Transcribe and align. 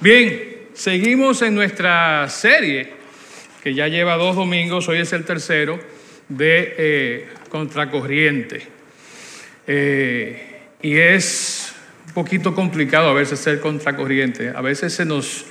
Bien, 0.00 0.68
seguimos 0.74 1.42
en 1.42 1.56
nuestra 1.56 2.28
serie, 2.28 2.86
que 3.64 3.74
ya 3.74 3.88
lleva 3.88 4.14
dos 4.14 4.36
domingos, 4.36 4.88
hoy 4.88 4.98
es 4.98 5.12
el 5.12 5.24
tercero, 5.24 5.80
de 6.28 6.74
eh, 6.78 7.28
Contracorriente. 7.48 8.62
Eh, 9.66 10.60
y 10.82 10.96
es 10.98 11.74
un 12.06 12.12
poquito 12.12 12.54
complicado 12.54 13.08
a 13.08 13.12
veces 13.12 13.40
ser 13.40 13.58
contracorriente. 13.58 14.52
A 14.54 14.60
veces 14.60 14.94
se 14.94 15.04
nos, 15.04 15.46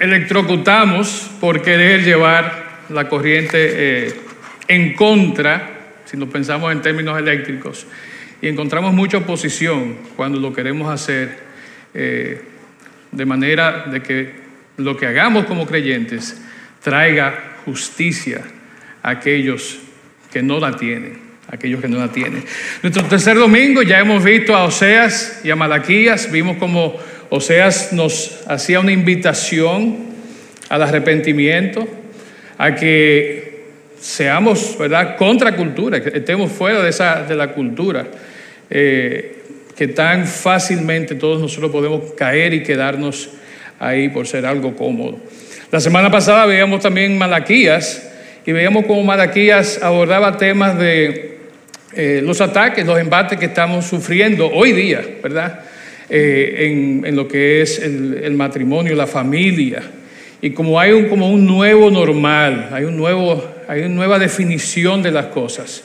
electrocutamos 0.00 1.30
por 1.38 1.60
querer 1.60 2.04
llevar 2.04 2.84
la 2.88 3.06
corriente 3.06 3.58
eh, 3.58 4.14
en 4.66 4.94
contra, 4.94 5.92
si 6.06 6.16
lo 6.16 6.26
pensamos 6.30 6.72
en 6.72 6.80
términos 6.80 7.18
eléctricos, 7.18 7.86
y 8.40 8.48
encontramos 8.48 8.94
mucha 8.94 9.18
oposición 9.18 9.98
cuando 10.16 10.40
lo 10.40 10.54
queremos 10.54 10.90
hacer 10.90 11.44
de 13.12 13.24
manera 13.24 13.86
de 13.90 14.02
que 14.02 14.32
lo 14.76 14.96
que 14.96 15.06
hagamos 15.06 15.46
como 15.46 15.66
creyentes 15.66 16.40
traiga 16.82 17.56
justicia 17.64 18.42
a 19.02 19.10
aquellos 19.10 19.78
que 20.32 20.42
no 20.42 20.60
la 20.60 20.76
tienen, 20.76 21.18
aquellos 21.48 21.80
que 21.80 21.88
no 21.88 21.98
la 21.98 22.12
tienen. 22.12 22.44
Nuestro 22.82 23.04
tercer 23.04 23.36
domingo 23.36 23.82
ya 23.82 24.00
hemos 24.00 24.22
visto 24.22 24.54
a 24.54 24.64
Oseas 24.64 25.40
y 25.44 25.50
a 25.50 25.56
Malaquías, 25.56 26.30
vimos 26.30 26.58
como 26.58 26.96
Oseas 27.30 27.92
nos 27.92 28.44
hacía 28.46 28.80
una 28.80 28.92
invitación 28.92 30.06
al 30.68 30.82
arrepentimiento, 30.82 31.88
a 32.58 32.74
que 32.74 33.46
seamos, 34.00 34.76
¿verdad?, 34.78 35.16
contra 35.16 35.56
cultura, 35.56 36.02
que 36.02 36.18
estemos 36.18 36.52
fuera 36.52 36.82
de, 36.82 36.90
esa, 36.90 37.22
de 37.22 37.34
la 37.34 37.52
cultura. 37.52 38.06
Eh, 38.70 39.35
que 39.76 39.88
tan 39.88 40.26
fácilmente 40.26 41.14
todos 41.14 41.40
nosotros 41.40 41.70
podemos 41.70 42.12
caer 42.12 42.54
y 42.54 42.62
quedarnos 42.62 43.30
ahí 43.78 44.08
por 44.08 44.26
ser 44.26 44.46
algo 44.46 44.74
cómodo. 44.74 45.18
La 45.70 45.80
semana 45.80 46.10
pasada 46.10 46.46
veíamos 46.46 46.80
también 46.80 47.18
Malaquías 47.18 48.10
y 48.46 48.52
veíamos 48.52 48.86
cómo 48.86 49.02
Malaquías 49.02 49.82
abordaba 49.82 50.36
temas 50.38 50.78
de 50.78 51.38
eh, 51.92 52.20
los 52.22 52.40
ataques, 52.40 52.86
los 52.86 52.98
embates 52.98 53.38
que 53.38 53.46
estamos 53.46 53.84
sufriendo 53.84 54.50
hoy 54.50 54.72
día, 54.72 55.02
¿verdad? 55.22 55.60
Eh, 56.08 57.02
en, 57.04 57.16
lo 57.16 57.26
que 57.26 57.62
es 57.62 57.80
el, 57.80 58.32
matrimonio, 58.34 58.94
la 58.94 59.06
familia. 59.06 59.82
Y 60.40 60.50
como 60.50 60.78
hay 60.78 60.92
un, 60.92 61.08
como 61.08 61.28
un 61.28 61.46
nuevo 61.46 61.90
normal, 61.90 62.68
hay, 62.72 62.84
un 62.84 62.96
nuevo, 62.96 63.44
hay 63.66 63.80
una 63.80 63.88
nueva 63.88 64.18
definición 64.18 65.02
de 65.02 65.10
las 65.10 65.26
cosas. 65.26 65.82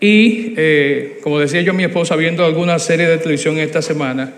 Y, 0.00 0.54
eh, 0.56 1.18
como 1.22 1.38
decía 1.38 1.62
yo 1.62 1.72
mi 1.72 1.84
esposa, 1.84 2.16
viendo 2.16 2.44
alguna 2.44 2.78
serie 2.78 3.08
de 3.08 3.18
televisión 3.18 3.58
esta 3.58 3.80
semana, 3.80 4.32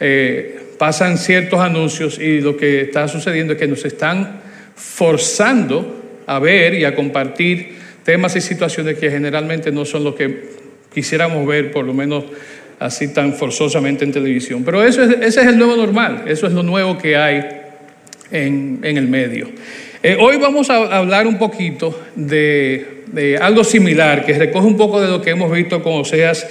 eh, 0.00 0.58
pasan 0.78 1.18
ciertos 1.18 1.60
anuncios 1.60 2.18
y 2.18 2.40
lo 2.40 2.56
que 2.56 2.82
está 2.82 3.06
sucediendo 3.06 3.52
es 3.52 3.58
que 3.58 3.68
nos 3.68 3.84
están 3.84 4.40
forzando 4.74 6.22
a 6.26 6.38
ver 6.38 6.74
y 6.74 6.84
a 6.84 6.94
compartir 6.94 7.74
temas 8.04 8.34
y 8.36 8.40
situaciones 8.40 8.98
que 8.98 9.10
generalmente 9.10 9.70
no 9.70 9.84
son 9.84 10.04
lo 10.04 10.14
que 10.14 10.50
quisiéramos 10.92 11.46
ver, 11.46 11.70
por 11.70 11.84
lo 11.84 11.94
menos 11.94 12.24
así 12.78 13.12
tan 13.12 13.34
forzosamente 13.34 14.04
en 14.04 14.12
televisión. 14.12 14.64
Pero 14.64 14.82
eso 14.82 15.02
es, 15.02 15.10
ese 15.20 15.42
es 15.42 15.46
el 15.46 15.58
nuevo 15.58 15.76
normal, 15.76 16.24
eso 16.26 16.46
es 16.46 16.52
lo 16.52 16.62
nuevo 16.62 16.98
que 16.98 17.16
hay 17.16 17.46
en, 18.32 18.80
en 18.82 18.96
el 18.96 19.06
medio. 19.06 19.50
Eh, 20.02 20.16
hoy 20.18 20.38
vamos 20.38 20.70
a 20.70 20.96
hablar 20.96 21.26
un 21.26 21.36
poquito 21.36 22.06
de 22.16 22.99
de 23.12 23.38
algo 23.38 23.64
similar, 23.64 24.24
que 24.24 24.38
recoge 24.38 24.66
un 24.66 24.76
poco 24.76 25.00
de 25.00 25.08
lo 25.08 25.20
que 25.20 25.30
hemos 25.30 25.50
visto 25.52 25.82
con 25.82 26.00
Oseas 26.00 26.46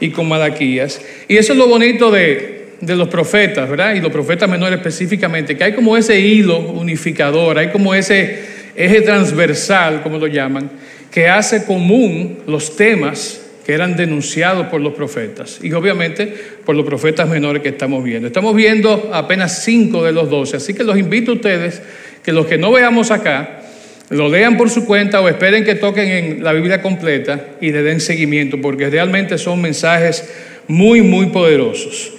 y 0.00 0.10
con 0.10 0.28
Malaquías. 0.28 1.00
Y 1.28 1.36
eso 1.36 1.52
es 1.52 1.58
lo 1.58 1.66
bonito 1.66 2.10
de, 2.10 2.66
de 2.80 2.96
los 2.96 3.08
profetas, 3.08 3.68
¿verdad? 3.68 3.94
Y 3.94 4.00
los 4.00 4.12
profetas 4.12 4.48
menores 4.48 4.78
específicamente, 4.78 5.56
que 5.56 5.64
hay 5.64 5.72
como 5.72 5.96
ese 5.96 6.20
hilo 6.20 6.58
unificador, 6.58 7.58
hay 7.58 7.68
como 7.68 7.94
ese 7.94 8.38
eje 8.76 9.00
transversal, 9.02 10.02
como 10.02 10.18
lo 10.18 10.26
llaman, 10.26 10.70
que 11.10 11.28
hace 11.28 11.64
común 11.64 12.40
los 12.46 12.76
temas 12.76 13.40
que 13.64 13.72
eran 13.72 13.96
denunciados 13.96 14.66
por 14.66 14.80
los 14.80 14.92
profetas 14.92 15.58
y 15.62 15.72
obviamente 15.72 16.34
por 16.66 16.76
los 16.76 16.84
profetas 16.84 17.28
menores 17.28 17.62
que 17.62 17.70
estamos 17.70 18.04
viendo. 18.04 18.26
Estamos 18.26 18.54
viendo 18.54 19.10
apenas 19.12 19.64
cinco 19.64 20.04
de 20.04 20.12
los 20.12 20.28
doce, 20.28 20.58
así 20.58 20.74
que 20.74 20.84
los 20.84 20.98
invito 20.98 21.32
a 21.32 21.34
ustedes 21.34 21.80
que 22.22 22.32
los 22.32 22.46
que 22.46 22.58
no 22.58 22.72
veamos 22.72 23.10
acá, 23.10 23.62
lo 24.10 24.28
lean 24.28 24.56
por 24.56 24.70
su 24.70 24.84
cuenta 24.84 25.20
o 25.20 25.28
esperen 25.28 25.64
que 25.64 25.74
toquen 25.74 26.08
en 26.08 26.44
la 26.44 26.52
Biblia 26.52 26.82
completa 26.82 27.48
y 27.60 27.72
le 27.72 27.82
den 27.82 28.00
seguimiento, 28.00 28.60
porque 28.60 28.90
realmente 28.90 29.38
son 29.38 29.62
mensajes 29.62 30.28
muy, 30.68 31.02
muy 31.02 31.26
poderosos. 31.26 32.12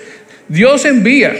Dios 0.47 0.85
envía 0.85 1.35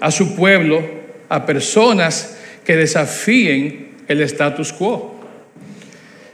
a 0.00 0.10
su 0.10 0.34
pueblo 0.34 0.82
a 1.28 1.46
personas 1.46 2.38
que 2.64 2.76
desafíen 2.76 3.90
el 4.08 4.20
status 4.22 4.72
quo. 4.72 5.18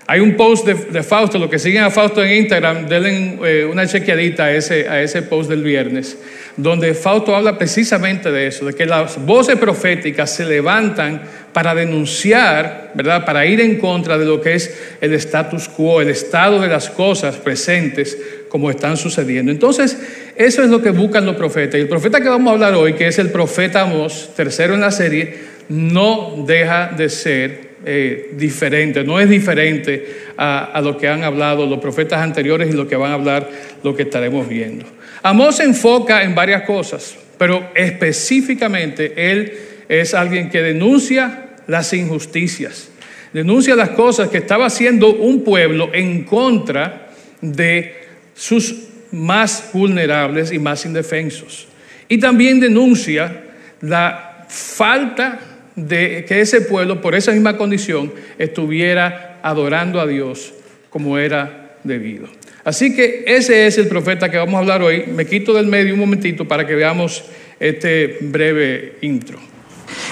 Hay 0.09 0.21
un 0.21 0.37
post 0.37 0.66
de, 0.66 1.03
Fausto, 1.03 1.39
los 1.39 1.50
que 1.50 1.59
siguen 1.59 1.83
a 1.83 1.91
Fausto 1.91 2.22
en 2.22 2.33
Instagram, 2.33 2.87
denle 2.89 3.39
eh, 3.45 3.65
una 3.65 3.87
chequeadita 3.87 4.45
a 4.45 4.53
ese, 4.53 4.89
a 4.89 5.03
ese 5.03 5.22
post 5.22 5.50
del 5.50 5.65
viernes, 5.65 6.16
donde 6.56 6.94
Fausto 6.94 7.37
habla 7.37 7.59
precisamente 7.59 8.31
de 8.31 8.47
eso, 8.47 8.65
de 8.65 8.72
que 8.72 8.87
las 8.87 9.25
voces 9.25 9.56
proféticas 9.56 10.34
se 10.34 10.44
levantan 10.44 11.22
para 11.53 11.75
denunciar, 11.75 12.93
¿verdad? 12.94 13.25
Para 13.25 13.47
ir 13.47 13.61
en 13.61 13.78
contra 13.78 14.17
de 14.19 14.25
lo 14.25 14.41
que 14.41 14.55
es 14.55 14.75
el 15.00 15.12
status 15.15 15.69
quo, 15.69 16.00
el 16.00 16.09
estado 16.09 16.61
de 16.61 16.69
las 16.69 16.89
cosas 16.91 17.37
presentes 17.37 18.16
como 18.49 18.71
están 18.71 18.97
sucediendo. 18.97 19.53
Entonces, 19.53 19.99
eso 20.37 20.62
es 20.62 20.71
lo 20.71 20.83
que 20.83 20.91
buscan 20.91 21.27
los 21.27 21.37
profetas. 21.37 21.78
Y 21.78 21.83
el 21.83 21.89
profeta 21.89 22.21
que 22.21 22.28
vamos 22.28 22.50
a 22.50 22.55
hablar 22.55 22.75
hoy, 22.75 22.95
que 22.95 23.06
es 23.06 23.19
el 23.19 23.31
profeta 23.31 23.83
Amós, 23.83 24.31
tercero 24.34 24.75
en 24.75 24.81
la 24.81 24.91
serie, 24.91 25.34
no 25.69 26.45
deja 26.47 26.93
de 26.97 27.09
ser 27.09 27.66
eh, 27.84 28.31
diferente, 28.37 29.05
no 29.05 29.21
es 29.21 29.28
diferente 29.28 30.06
a, 30.37 30.81
lo 30.83 30.99
que 30.99 31.09
han 31.09 31.22
hablado 31.22 31.66
los 31.66 31.78
profetas 31.78 32.21
anteriores 32.21 32.69
y 32.69 32.72
lo 32.72 32.89
que 32.89 32.97
van 32.97 33.12
a 33.12 33.15
hablar 33.15 33.49
lo 33.83 33.95
que 33.95 34.03
estaremos 34.03 34.49
viendo. 34.49 34.84
Amós 35.26 35.56
se 35.56 35.64
enfoca 35.64 36.22
en 36.22 36.37
varias 36.37 36.62
cosas, 36.62 37.16
pero 37.37 37.70
específicamente 37.75 39.12
él 39.32 39.54
es 39.88 40.14
alguien 40.14 40.48
que 40.48 40.62
denuncia 40.62 41.48
las 41.66 41.92
injusticias, 41.94 42.91
denuncia 43.32 43.75
las 43.75 43.88
cosas 43.88 44.28
que 44.28 44.38
estaba 44.38 44.66
haciendo 44.66 45.12
un 45.12 45.42
pueblo 45.42 45.91
en 45.92 46.22
contra 46.22 47.09
de 47.41 47.92
sus 48.36 48.84
más 49.10 49.70
vulnerables 49.72 50.53
y 50.53 50.60
más 50.60 50.86
indefensos. 50.86 51.66
Y 52.09 52.19
también 52.19 52.60
denuncia 52.60 53.47
la 53.81 54.47
falta 54.48 55.41
de 55.75 56.25
que 56.25 56.41
ese 56.41 56.60
pueblo, 56.60 57.00
por 57.00 57.16
esa 57.16 57.32
misma 57.32 57.56
condición, 57.56 58.12
estuviera 58.38 59.41
adorando 59.42 60.00
a 60.00 60.06
Dios 60.06 60.54
como 60.88 61.19
era 61.19 61.78
debido. 61.82 62.28
Así 62.66 62.97
que 62.97 63.22
ese 63.28 63.69
es 63.69 63.78
el 63.78 63.87
profeta 63.87 64.28
que 64.28 64.38
vamos 64.38 64.56
a 64.56 64.59
hablar 64.59 64.82
hoy. 64.82 65.04
Me 65.06 65.25
quito 65.25 65.54
del 65.54 65.69
medio 65.69 65.94
un 65.94 66.00
momentito 66.00 66.49
para 66.49 66.66
que 66.66 66.75
veamos 66.75 67.22
este 67.60 68.19
breve 68.22 68.97
intro. 69.03 69.38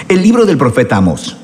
El 0.07 0.21
libro 0.21 0.45
del 0.45 0.57
profeta 0.57 0.95
Amos. 0.95 1.35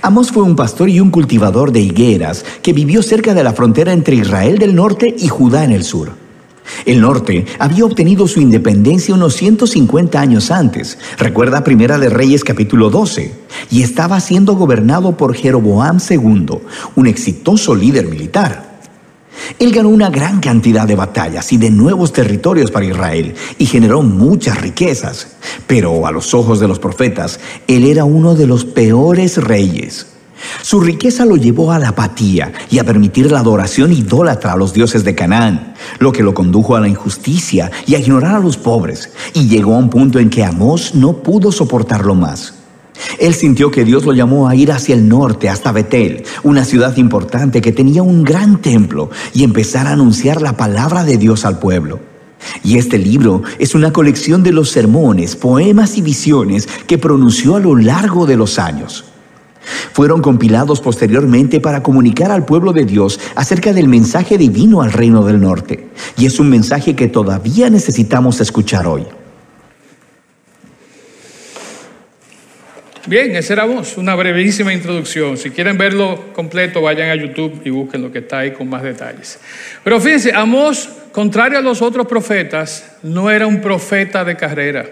Amos 0.00 0.30
fue 0.30 0.44
un 0.44 0.54
pastor 0.54 0.88
y 0.88 1.00
un 1.00 1.10
cultivador 1.10 1.72
de 1.72 1.80
higueras 1.80 2.44
que 2.62 2.72
vivió 2.72 3.02
cerca 3.02 3.34
de 3.34 3.42
la 3.42 3.52
frontera 3.52 3.92
entre 3.92 4.14
Israel 4.14 4.58
del 4.58 4.76
norte 4.76 5.12
y 5.18 5.26
Judá 5.26 5.64
en 5.64 5.72
el 5.72 5.82
sur. 5.82 6.12
El 6.86 7.00
norte 7.00 7.44
había 7.58 7.84
obtenido 7.84 8.28
su 8.28 8.40
independencia 8.40 9.16
unos 9.16 9.34
150 9.34 10.20
años 10.20 10.52
antes, 10.52 10.98
recuerda 11.18 11.64
Primera 11.64 11.98
de 11.98 12.08
Reyes 12.08 12.44
capítulo 12.44 12.90
12, 12.90 13.32
y 13.72 13.82
estaba 13.82 14.20
siendo 14.20 14.54
gobernado 14.54 15.16
por 15.16 15.34
Jeroboam 15.34 15.98
II, 16.08 16.60
un 16.94 17.06
exitoso 17.08 17.74
líder 17.74 18.06
militar. 18.06 18.71
Él 19.58 19.72
ganó 19.72 19.88
una 19.88 20.10
gran 20.10 20.40
cantidad 20.40 20.86
de 20.86 20.94
batallas 20.94 21.52
y 21.52 21.56
de 21.56 21.70
nuevos 21.70 22.12
territorios 22.12 22.70
para 22.70 22.86
Israel 22.86 23.34
y 23.58 23.66
generó 23.66 24.02
muchas 24.02 24.60
riquezas, 24.60 25.36
pero 25.66 26.06
a 26.06 26.12
los 26.12 26.34
ojos 26.34 26.60
de 26.60 26.68
los 26.68 26.78
profetas, 26.78 27.40
él 27.66 27.84
era 27.84 28.04
uno 28.04 28.34
de 28.34 28.46
los 28.46 28.64
peores 28.64 29.36
reyes. 29.38 30.06
Su 30.62 30.80
riqueza 30.80 31.24
lo 31.24 31.36
llevó 31.36 31.72
a 31.72 31.78
la 31.78 31.90
apatía 31.90 32.52
y 32.68 32.78
a 32.78 32.84
permitir 32.84 33.30
la 33.30 33.40
adoración 33.40 33.92
idólatra 33.92 34.52
a 34.52 34.56
los 34.56 34.72
dioses 34.72 35.04
de 35.04 35.14
Canaán, 35.14 35.74
lo 35.98 36.12
que 36.12 36.22
lo 36.22 36.34
condujo 36.34 36.74
a 36.74 36.80
la 36.80 36.88
injusticia 36.88 37.70
y 37.86 37.94
a 37.94 37.98
ignorar 37.98 38.34
a 38.34 38.40
los 38.40 38.56
pobres, 38.56 39.12
y 39.34 39.46
llegó 39.48 39.74
a 39.74 39.78
un 39.78 39.90
punto 39.90 40.18
en 40.18 40.30
que 40.30 40.44
Amós 40.44 40.94
no 40.94 41.18
pudo 41.18 41.52
soportarlo 41.52 42.14
más. 42.14 42.54
Él 43.18 43.34
sintió 43.34 43.70
que 43.70 43.84
Dios 43.84 44.04
lo 44.04 44.12
llamó 44.12 44.48
a 44.48 44.54
ir 44.54 44.72
hacia 44.72 44.94
el 44.94 45.08
norte, 45.08 45.48
hasta 45.48 45.72
Betel, 45.72 46.24
una 46.42 46.64
ciudad 46.64 46.96
importante 46.96 47.60
que 47.60 47.72
tenía 47.72 48.02
un 48.02 48.24
gran 48.24 48.60
templo, 48.60 49.10
y 49.32 49.44
empezar 49.44 49.86
a 49.86 49.92
anunciar 49.92 50.42
la 50.42 50.56
palabra 50.56 51.04
de 51.04 51.16
Dios 51.16 51.44
al 51.44 51.58
pueblo. 51.58 52.00
Y 52.64 52.78
este 52.78 52.98
libro 52.98 53.42
es 53.58 53.74
una 53.74 53.92
colección 53.92 54.42
de 54.42 54.52
los 54.52 54.70
sermones, 54.70 55.36
poemas 55.36 55.96
y 55.96 56.02
visiones 56.02 56.68
que 56.86 56.98
pronunció 56.98 57.56
a 57.56 57.60
lo 57.60 57.76
largo 57.76 58.26
de 58.26 58.36
los 58.36 58.58
años. 58.58 59.04
Fueron 59.92 60.22
compilados 60.22 60.80
posteriormente 60.80 61.60
para 61.60 61.82
comunicar 61.82 62.32
al 62.32 62.44
pueblo 62.44 62.72
de 62.72 62.84
Dios 62.84 63.20
acerca 63.36 63.72
del 63.72 63.88
mensaje 63.88 64.36
divino 64.36 64.82
al 64.82 64.92
reino 64.92 65.24
del 65.24 65.40
norte. 65.40 65.88
Y 66.18 66.26
es 66.26 66.40
un 66.40 66.50
mensaje 66.50 66.96
que 66.96 67.08
todavía 67.08 67.70
necesitamos 67.70 68.40
escuchar 68.40 68.86
hoy. 68.86 69.06
Bien, 73.12 73.36
ese 73.36 73.52
era 73.52 73.66
vos, 73.66 73.98
una 73.98 74.14
brevísima 74.14 74.72
introducción. 74.72 75.36
Si 75.36 75.50
quieren 75.50 75.76
verlo 75.76 76.32
completo, 76.32 76.80
vayan 76.80 77.10
a 77.10 77.14
YouTube 77.14 77.60
y 77.62 77.68
busquen 77.68 78.00
lo 78.00 78.10
que 78.10 78.20
está 78.20 78.38
ahí 78.38 78.52
con 78.52 78.70
más 78.70 78.82
detalles. 78.82 79.38
Pero 79.84 80.00
fíjense, 80.00 80.32
Amós, 80.32 80.88
contrario 81.12 81.58
a 81.58 81.60
los 81.60 81.82
otros 81.82 82.06
profetas, 82.06 82.96
no 83.02 83.30
era 83.30 83.46
un 83.46 83.60
profeta 83.60 84.24
de 84.24 84.34
carrera. 84.34 84.86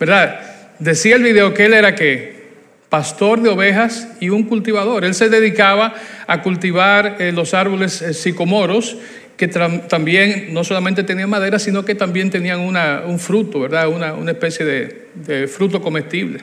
¿Verdad? 0.00 0.40
Decía 0.80 1.14
el 1.14 1.22
video 1.22 1.54
que 1.54 1.66
él 1.66 1.74
era 1.74 1.94
qué? 1.94 2.48
Pastor 2.88 3.40
de 3.40 3.50
ovejas 3.50 4.08
y 4.18 4.30
un 4.30 4.42
cultivador. 4.42 5.04
Él 5.04 5.14
se 5.14 5.28
dedicaba 5.28 5.94
a 6.26 6.42
cultivar 6.42 7.18
eh, 7.20 7.30
los 7.30 7.54
árboles 7.54 8.02
eh, 8.02 8.14
sicomoros 8.14 8.96
que 9.36 9.46
también 9.46 10.52
no 10.52 10.64
solamente 10.64 11.04
tenían 11.04 11.30
madera, 11.30 11.60
sino 11.60 11.84
que 11.84 11.94
también 11.94 12.30
tenían 12.30 12.58
un 12.58 13.18
fruto, 13.20 13.60
¿verdad? 13.60 13.88
Una, 13.88 14.14
una 14.14 14.32
especie 14.32 14.66
de 14.66 15.46
fruto 15.46 15.80
comestible. 15.80 16.40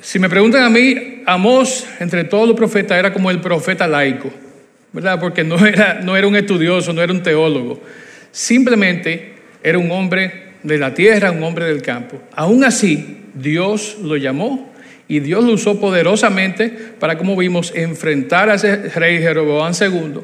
Si 0.00 0.18
me 0.18 0.28
preguntan 0.28 0.62
a 0.62 0.70
mí, 0.70 1.22
Amós, 1.26 1.86
entre 1.98 2.24
todos 2.24 2.46
los 2.46 2.56
profetas, 2.56 2.98
era 2.98 3.12
como 3.12 3.30
el 3.30 3.40
profeta 3.40 3.88
laico, 3.88 4.30
¿verdad? 4.92 5.18
Porque 5.18 5.42
no 5.42 5.64
era, 5.66 6.00
no 6.02 6.16
era 6.16 6.26
un 6.26 6.36
estudioso, 6.36 6.92
no 6.92 7.02
era 7.02 7.12
un 7.12 7.22
teólogo. 7.22 7.82
Simplemente 8.30 9.32
era 9.62 9.78
un 9.78 9.90
hombre 9.90 10.52
de 10.62 10.78
la 10.78 10.94
tierra, 10.94 11.32
un 11.32 11.42
hombre 11.42 11.66
del 11.66 11.82
campo. 11.82 12.22
Aún 12.36 12.62
así, 12.62 13.24
Dios 13.34 13.98
lo 14.00 14.16
llamó 14.16 14.72
y 15.08 15.18
Dios 15.18 15.44
lo 15.44 15.52
usó 15.52 15.80
poderosamente 15.80 16.68
para, 16.68 17.18
como 17.18 17.36
vimos, 17.36 17.72
enfrentar 17.74 18.50
a 18.50 18.54
ese 18.54 18.76
rey 18.90 19.18
Jeroboam 19.18 19.72
II, 19.78 20.20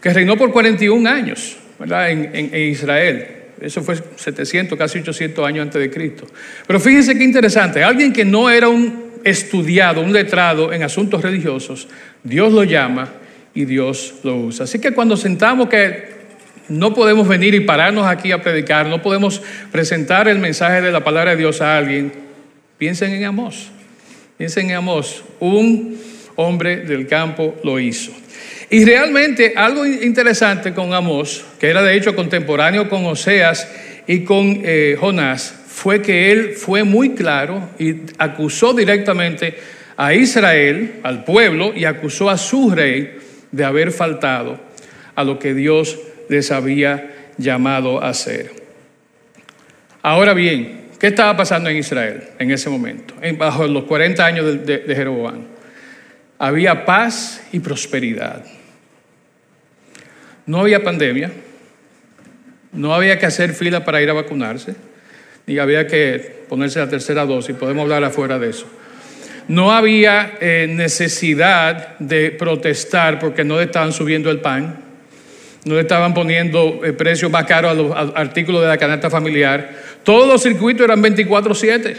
que 0.00 0.12
reinó 0.12 0.36
por 0.36 0.52
41 0.52 1.08
años, 1.08 1.56
¿verdad? 1.78 2.10
En, 2.10 2.30
en 2.34 2.70
Israel. 2.70 3.28
Eso 3.60 3.82
fue 3.82 3.96
700, 4.16 4.76
casi 4.76 4.98
800 4.98 5.46
años 5.46 5.62
antes 5.62 5.80
de 5.80 5.90
Cristo. 5.90 6.26
Pero 6.66 6.78
fíjense 6.78 7.16
qué 7.16 7.24
interesante, 7.24 7.82
alguien 7.82 8.12
que 8.12 8.24
no 8.24 8.50
era 8.50 8.68
un 8.68 9.05
estudiado, 9.26 10.00
un 10.00 10.12
letrado 10.12 10.72
en 10.72 10.84
asuntos 10.84 11.20
religiosos, 11.20 11.88
Dios 12.22 12.52
lo 12.52 12.62
llama 12.62 13.08
y 13.54 13.64
Dios 13.64 14.14
lo 14.22 14.36
usa. 14.36 14.64
Así 14.64 14.78
que 14.78 14.92
cuando 14.92 15.16
sentamos 15.16 15.68
que 15.68 16.14
no 16.68 16.94
podemos 16.94 17.26
venir 17.26 17.54
y 17.54 17.60
pararnos 17.60 18.06
aquí 18.06 18.30
a 18.30 18.40
predicar, 18.40 18.86
no 18.86 19.02
podemos 19.02 19.42
presentar 19.72 20.28
el 20.28 20.38
mensaje 20.38 20.80
de 20.80 20.92
la 20.92 21.02
palabra 21.02 21.32
de 21.32 21.38
Dios 21.38 21.60
a 21.60 21.76
alguien, 21.76 22.12
piensen 22.78 23.12
en 23.12 23.24
Amós, 23.24 23.70
piensen 24.38 24.70
en 24.70 24.76
Amós, 24.76 25.24
un 25.40 25.98
hombre 26.36 26.78
del 26.78 27.06
campo 27.06 27.56
lo 27.64 27.80
hizo. 27.80 28.12
Y 28.70 28.84
realmente 28.84 29.54
algo 29.56 29.86
interesante 29.86 30.72
con 30.72 30.92
Amós, 30.92 31.44
que 31.58 31.68
era 31.68 31.82
de 31.82 31.96
hecho 31.96 32.14
contemporáneo 32.14 32.88
con 32.88 33.04
Oseas 33.06 33.68
y 34.06 34.20
con 34.20 34.60
eh, 34.64 34.96
Jonás, 34.98 35.65
fue 35.76 36.00
que 36.00 36.32
él 36.32 36.54
fue 36.54 36.84
muy 36.84 37.10
claro 37.10 37.68
y 37.78 37.96
acusó 38.16 38.72
directamente 38.72 39.58
a 39.98 40.14
Israel, 40.14 41.00
al 41.02 41.22
pueblo, 41.22 41.74
y 41.76 41.84
acusó 41.84 42.30
a 42.30 42.38
su 42.38 42.70
rey 42.70 43.18
de 43.52 43.62
haber 43.62 43.92
faltado 43.92 44.58
a 45.14 45.22
lo 45.22 45.38
que 45.38 45.52
Dios 45.52 45.98
les 46.30 46.50
había 46.50 47.14
llamado 47.36 48.02
a 48.02 48.08
hacer. 48.08 48.52
Ahora 50.00 50.32
bien, 50.32 50.86
¿qué 50.98 51.08
estaba 51.08 51.36
pasando 51.36 51.68
en 51.68 51.76
Israel 51.76 52.22
en 52.38 52.50
ese 52.52 52.70
momento, 52.70 53.12
bajo 53.36 53.66
los 53.66 53.84
40 53.84 54.24
años 54.24 54.66
de, 54.66 54.78
de 54.78 54.94
Jeroboam? 54.96 55.42
Había 56.38 56.86
paz 56.86 57.46
y 57.52 57.60
prosperidad. 57.60 58.46
No 60.46 60.60
había 60.60 60.82
pandemia, 60.82 61.32
no 62.72 62.94
había 62.94 63.18
que 63.18 63.26
hacer 63.26 63.52
fila 63.52 63.84
para 63.84 64.00
ir 64.00 64.08
a 64.08 64.14
vacunarse 64.14 64.74
y 65.46 65.58
había 65.58 65.86
que 65.86 66.44
ponerse 66.48 66.78
la 66.78 66.88
tercera 66.88 67.24
dosis, 67.24 67.54
podemos 67.54 67.82
hablar 67.82 68.04
afuera 68.04 68.38
de 68.38 68.50
eso. 68.50 68.66
No 69.48 69.70
había 69.70 70.38
eh, 70.40 70.66
necesidad 70.68 71.98
de 71.98 72.32
protestar 72.32 73.18
porque 73.20 73.44
no 73.44 73.58
le 73.58 73.64
estaban 73.64 73.92
subiendo 73.92 74.30
el 74.30 74.40
pan, 74.40 74.80
no 75.64 75.74
le 75.74 75.82
estaban 75.82 76.14
poniendo 76.14 76.80
eh, 76.84 76.92
precios 76.92 77.30
más 77.30 77.44
caros 77.44 77.70
a 77.70 77.74
los 77.74 78.16
artículos 78.16 78.62
de 78.62 78.68
la 78.68 78.76
canasta 78.76 79.08
familiar. 79.08 79.70
Todos 80.02 80.26
los 80.26 80.42
circuitos 80.42 80.84
eran 80.84 81.02
24/7, 81.02 81.96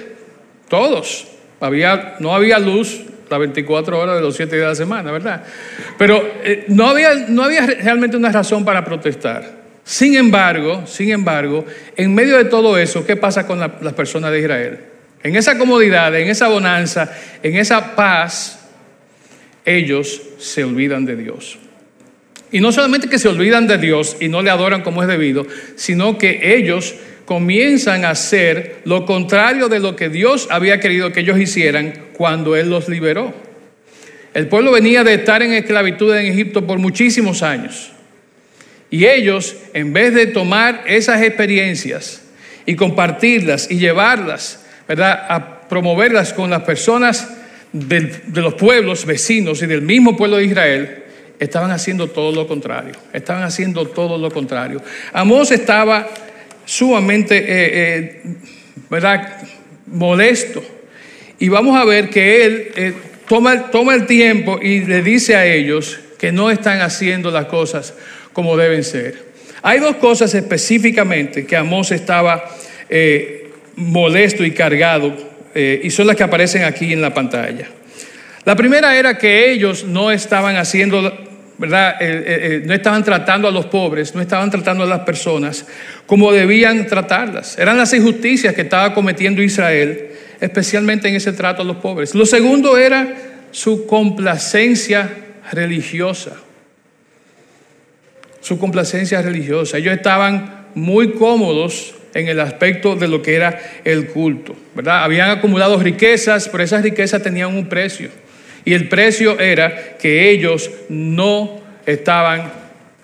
todos. 0.67 1.27
Había, 1.59 2.15
no 2.19 2.35
había 2.35 2.59
luz 2.59 3.01
las 3.29 3.39
24 3.39 4.00
horas 4.00 4.15
de 4.15 4.21
los 4.21 4.35
7 4.35 4.55
días 4.55 4.65
de 4.65 4.69
la 4.69 4.75
semana, 4.75 5.11
¿verdad? 5.11 5.43
Pero 5.97 6.23
eh, 6.43 6.65
no, 6.67 6.88
había, 6.88 7.13
no 7.27 7.43
había 7.43 7.65
realmente 7.65 8.15
una 8.17 8.31
razón 8.31 8.63
para 8.63 8.83
protestar. 8.85 9.56
Sin 9.88 10.18
embargo, 10.18 10.86
sin 10.86 11.12
embargo, 11.12 11.66
en 11.95 12.13
medio 12.13 12.36
de 12.36 12.44
todo 12.44 12.78
eso, 12.78 13.06
¿qué 13.06 13.16
pasa 13.16 13.48
con 13.48 13.57
las 13.57 13.94
personas 13.94 14.34
de 14.34 14.42
Israel? 14.42 14.80
En 15.24 15.38
esa 15.38 15.57
comodidad, 15.57 16.13
en 16.13 16.28
esa 16.28 16.50
bonanza, 16.50 17.10
en 17.42 17.56
esa 17.56 17.95
paz, 17.95 18.68
ellos 19.63 20.22
se 20.39 20.66
olvidan 20.66 21.06
de 21.06 21.16
Dios. 21.16 21.57
Y 22.51 22.60
no 22.60 22.74
solamente 22.74 23.07
que 23.07 23.18
se 23.18 23.30
olvidan 23.30 23.66
de 23.66 23.78
Dios 23.78 24.18
y 24.19 24.28
no 24.28 24.42
le 24.42 24.50
adoran 24.50 24.81
como 24.81 25.04
es 25.04 25.07
debido, 25.07 25.48
sino 25.78 26.18
que 26.18 26.57
ellos 26.57 26.95
comienzan 27.24 28.04
a 28.04 28.10
hacer 28.10 28.81
lo 28.84 29.06
contrario 29.06 29.69
de 29.69 29.80
lo 29.80 29.95
que 29.95 30.10
Dios 30.10 30.50
había 30.51 30.81
querido 30.81 31.13
que 31.13 31.22
ellos 31.22 31.39
hicieran 31.39 31.94
cuando 32.12 32.57
Él 32.57 32.69
los 32.69 32.89
liberó. 32.89 33.34
El 34.34 34.50
pueblo 34.50 34.74
venía 34.74 35.06
de 35.06 35.13
estar 35.13 35.42
en 35.42 35.54
esclavitud 35.54 36.13
en 36.13 36.25
Egipto 36.25 36.68
por 36.68 36.78
muchísimos 36.78 37.42
años. 37.42 37.94
Y 38.89 39.06
ellos, 39.06 39.56
en 39.74 39.94
vez 39.94 40.13
de 40.13 40.28
tomar 40.28 40.84
esas 40.88 41.22
experiencias 41.22 42.22
y 42.66 42.75
compartirlas 42.75 43.69
y 43.69 43.78
llevarlas, 43.78 44.66
¿verdad? 44.88 45.25
A 45.30 45.68
promoverlas 45.68 46.34
con 46.34 46.50
las 46.50 46.63
personas 46.63 47.28
de 47.74 48.42
los 48.42 48.54
pueblos 48.54 49.06
vecinos 49.06 49.62
y 49.62 49.66
del 49.66 49.81
mismo 49.81 50.16
pueblo 50.16 50.38
de 50.38 50.45
Israel, 50.45 51.04
estaban 51.39 51.72
haciendo 51.72 52.07
todo 52.07 52.31
lo 52.31 52.48
contrario. 52.48 52.94
Estaban 53.13 53.44
haciendo 53.44 53.88
todo 53.88 54.18
lo 54.18 54.31
contrario. 54.31 54.81
Amós 55.13 55.51
estaba 55.51 56.07
sumamente, 56.66 57.38
eh, 57.38 57.45
eh, 57.48 58.22
¿verdad? 58.89 59.38
Molesto. 59.88 60.63
Y 61.39 61.50
vamos 61.50 61.78
a 61.78 61.86
ver 61.86 62.10
que 62.10 62.45
él 62.45 62.72
eh, 62.75 62.94
toma, 63.28 63.69
toma 63.69 63.94
el 63.94 64.06
tiempo 64.06 64.60
y 64.62 64.81
le 64.81 65.01
dice 65.01 65.36
a 65.36 65.45
ellos 65.45 66.00
que 66.18 66.31
no 66.31 66.50
están 66.50 66.81
haciendo 66.81 67.30
las 67.30 67.45
cosas 67.45 67.94
como 68.38 68.56
deben 68.56 68.84
ser. 68.84 69.16
Hay 69.63 69.80
dos 69.80 69.95
cosas 69.95 70.32
específicamente 70.36 71.48
que 71.48 71.58
Amós 71.58 71.89
estaba 71.91 72.48
eh, 72.88 73.50
molesto 73.77 74.46
y 74.46 74.51
cargado 74.51 75.12
eh, 75.56 75.82
y 75.84 75.89
son 75.89 76.06
las 76.06 76.15
que 76.15 76.22
aparecen 76.22 76.63
aquí 76.63 76.94
en 76.94 77.01
la 77.01 77.15
pantalla. 77.15 77.67
La 78.46 78.56
primera 78.56 78.96
era 78.96 79.17
que 79.17 79.51
ellos 79.51 79.86
no 79.86 80.12
estaban 80.12 80.56
haciendo, 80.56 81.12
¿verdad? 81.58 81.96
Eh, 82.00 82.62
no 82.63 82.75
estaban 82.75 83.03
tratando 83.03 83.48
a 83.48 83.51
los 83.51 83.65
pobres, 83.65 84.13
no 84.13 84.22
estaban 84.22 84.51
tratando 84.51 84.84
a 84.84 84.88
las 84.88 85.00
personas 85.00 85.65
como 86.06 86.32
debían 86.32 86.86
tratarlas. 86.86 87.58
Eran 87.58 87.75
las 87.75 87.91
injusticias 87.91 88.53
que 88.53 88.62
estaba 88.62 88.94
cometiendo 88.94 89.41
Israel, 89.41 90.10
especialmente 90.39 91.08
en 91.08 91.15
ese 91.15 91.34
trato 91.34 91.63
a 91.63 91.65
los 91.65 91.77
pobres. 91.77 92.13
Lo 92.13 92.27
segundo 92.27 92.77
era 92.77 93.15
su 93.50 93.88
complacencia 93.88 95.10
religiosa 95.51 96.38
su 98.48 98.58
complacencia 98.58 99.22
religiosa. 99.22 99.77
Ellos 99.77 99.94
estaban 99.94 100.68
muy 100.74 101.12
cómodos 101.12 101.94
en 102.13 102.30
el 102.30 102.39
aspecto 102.39 102.96
de 102.96 103.10
lo 103.10 103.22
que 103.22 103.36
era 103.36 103.60
el 103.84 104.08
culto, 104.08 104.56
¿verdad? 104.74 105.04
Habían 105.04 105.30
acumulado 105.32 105.77
riquezas, 105.77 106.48
pero 106.48 106.63
esas 106.63 106.82
riquezas 106.82 107.22
tenían 107.22 107.54
un 107.54 107.68
precio. 107.68 108.10
Y 108.63 108.74
el 108.74 108.88
precio 108.88 109.38
era 109.38 109.98
que 109.98 110.30
ellos 110.30 110.72
no 110.88 111.60
estaban 111.86 112.50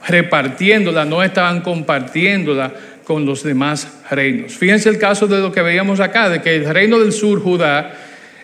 repartiéndola, 0.07 1.03
no 1.03 1.21
estaban 1.21 1.59
compartiéndola 1.59 2.71
con 3.03 3.25
los 3.25 3.43
demás 3.43 3.99
reinos. 4.09 4.53
Fíjense 4.53 4.87
el 4.87 4.97
caso 4.97 5.27
de 5.27 5.41
lo 5.41 5.51
que 5.51 5.61
veíamos 5.61 5.99
acá, 5.99 6.29
de 6.29 6.41
que 6.41 6.55
el 6.55 6.73
reino 6.73 6.99
del 6.99 7.11
sur, 7.11 7.41
Judá, 7.41 7.93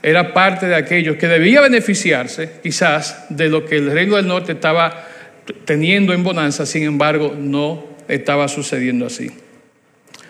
era 0.04 0.34
parte 0.34 0.68
de 0.68 0.76
aquellos 0.76 1.16
que 1.16 1.30
debía 1.30 1.62
beneficiarse 1.62 2.60
quizás 2.62 3.26
de 3.30 3.48
lo 3.48 3.66
que 3.66 3.78
el 3.78 3.90
reino 3.90 4.18
del 4.18 4.28
norte 4.28 4.52
estaba 4.52 5.06
teniendo 5.66 6.14
en 6.14 6.24
bonanza, 6.24 6.66
sin 6.66 6.84
embargo, 6.84 7.36
no 7.38 7.86
estaba 8.08 8.48
sucediendo 8.48 9.06
así. 9.06 9.30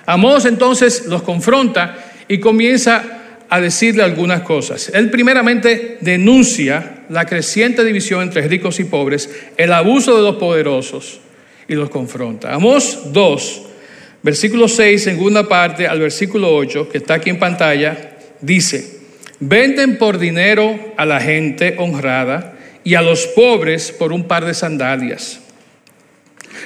Amós 0.06 0.46
entonces 0.46 1.06
los 1.06 1.22
confronta 1.22 1.98
y 2.28 2.40
comienza 2.40 3.20
a 3.50 3.60
decirle 3.60 4.04
algunas 4.04 4.42
cosas. 4.42 4.92
Él 4.94 5.10
primeramente 5.10 5.98
denuncia 6.02 7.04
la 7.10 7.26
creciente 7.26 7.84
división 7.84 8.22
entre 8.22 8.48
ricos 8.48 8.80
y 8.80 8.84
pobres, 8.84 9.30
el 9.58 9.74
abuso 9.74 10.16
de 10.16 10.24
los 10.24 10.36
poderosos 10.36 11.20
y 11.68 11.76
los 11.76 11.90
confronta. 11.90 12.54
Amós 12.54 13.12
2, 13.12 13.62
versículo 14.22 14.68
6, 14.68 15.04
segunda 15.04 15.48
parte 15.48 15.88
al 15.88 16.00
versículo 16.00 16.56
8, 16.56 16.90
que 16.90 17.00
está 17.00 17.16
aquí 17.16 17.32
en 17.32 17.40
pantalla, 17.40 18.18
dice, 18.42 19.00
venden 19.40 19.98
por 19.98 20.20
dinero 20.20 20.94
a 20.98 21.06
la 21.06 21.20
gente 21.20 21.76
honrada 21.80 22.59
y 22.90 22.96
a 22.96 23.04
los 23.04 23.28
pobres 23.28 23.92
por 23.92 24.12
un 24.12 24.24
par 24.24 24.44
de 24.44 24.56
sandalias. 24.56 25.40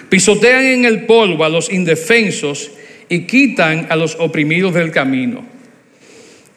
Pisotean 0.07 0.63
en 0.63 0.85
el 0.85 1.05
polvo 1.05 1.43
a 1.43 1.49
los 1.49 1.69
indefensos 1.69 2.71
y 3.09 3.27
quitan 3.27 3.87
a 3.89 3.97
los 3.97 4.15
oprimidos 4.17 4.73
del 4.73 4.89
camino. 4.89 5.45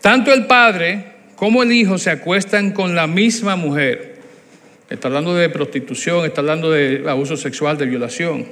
Tanto 0.01 0.33
el 0.33 0.47
Padre 0.47 1.05
cómo 1.35 1.65
el 1.65 1.73
hijo 1.73 1.99
se 1.99 2.11
acuestan 2.11 2.71
con 2.71 2.95
la 2.95 3.09
misma 3.09 3.57
mujer. 3.57 4.21
Está 4.89 5.09
hablando 5.09 5.35
de 5.35 5.49
prostitución, 5.49 6.25
está 6.25 6.43
hablando 6.43 6.71
de 6.71 7.03
abuso 7.05 7.37
sexual, 7.37 7.77
de 7.77 7.87
violación. 7.87 8.47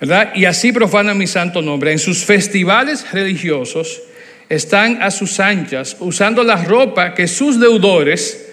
¿Verdad? 0.00 0.32
Y 0.34 0.44
así 0.44 0.70
profanan 0.70 1.16
mi 1.16 1.28
santo 1.28 1.62
nombre. 1.62 1.92
En 1.92 1.98
sus 1.98 2.26
festivales 2.26 3.10
religiosos 3.10 4.02
están 4.50 5.02
a 5.02 5.10
sus 5.10 5.40
anchas 5.40 5.96
usando 5.98 6.44
la 6.44 6.62
ropa 6.62 7.14
que 7.14 7.26
sus 7.26 7.58
deudores 7.58 8.49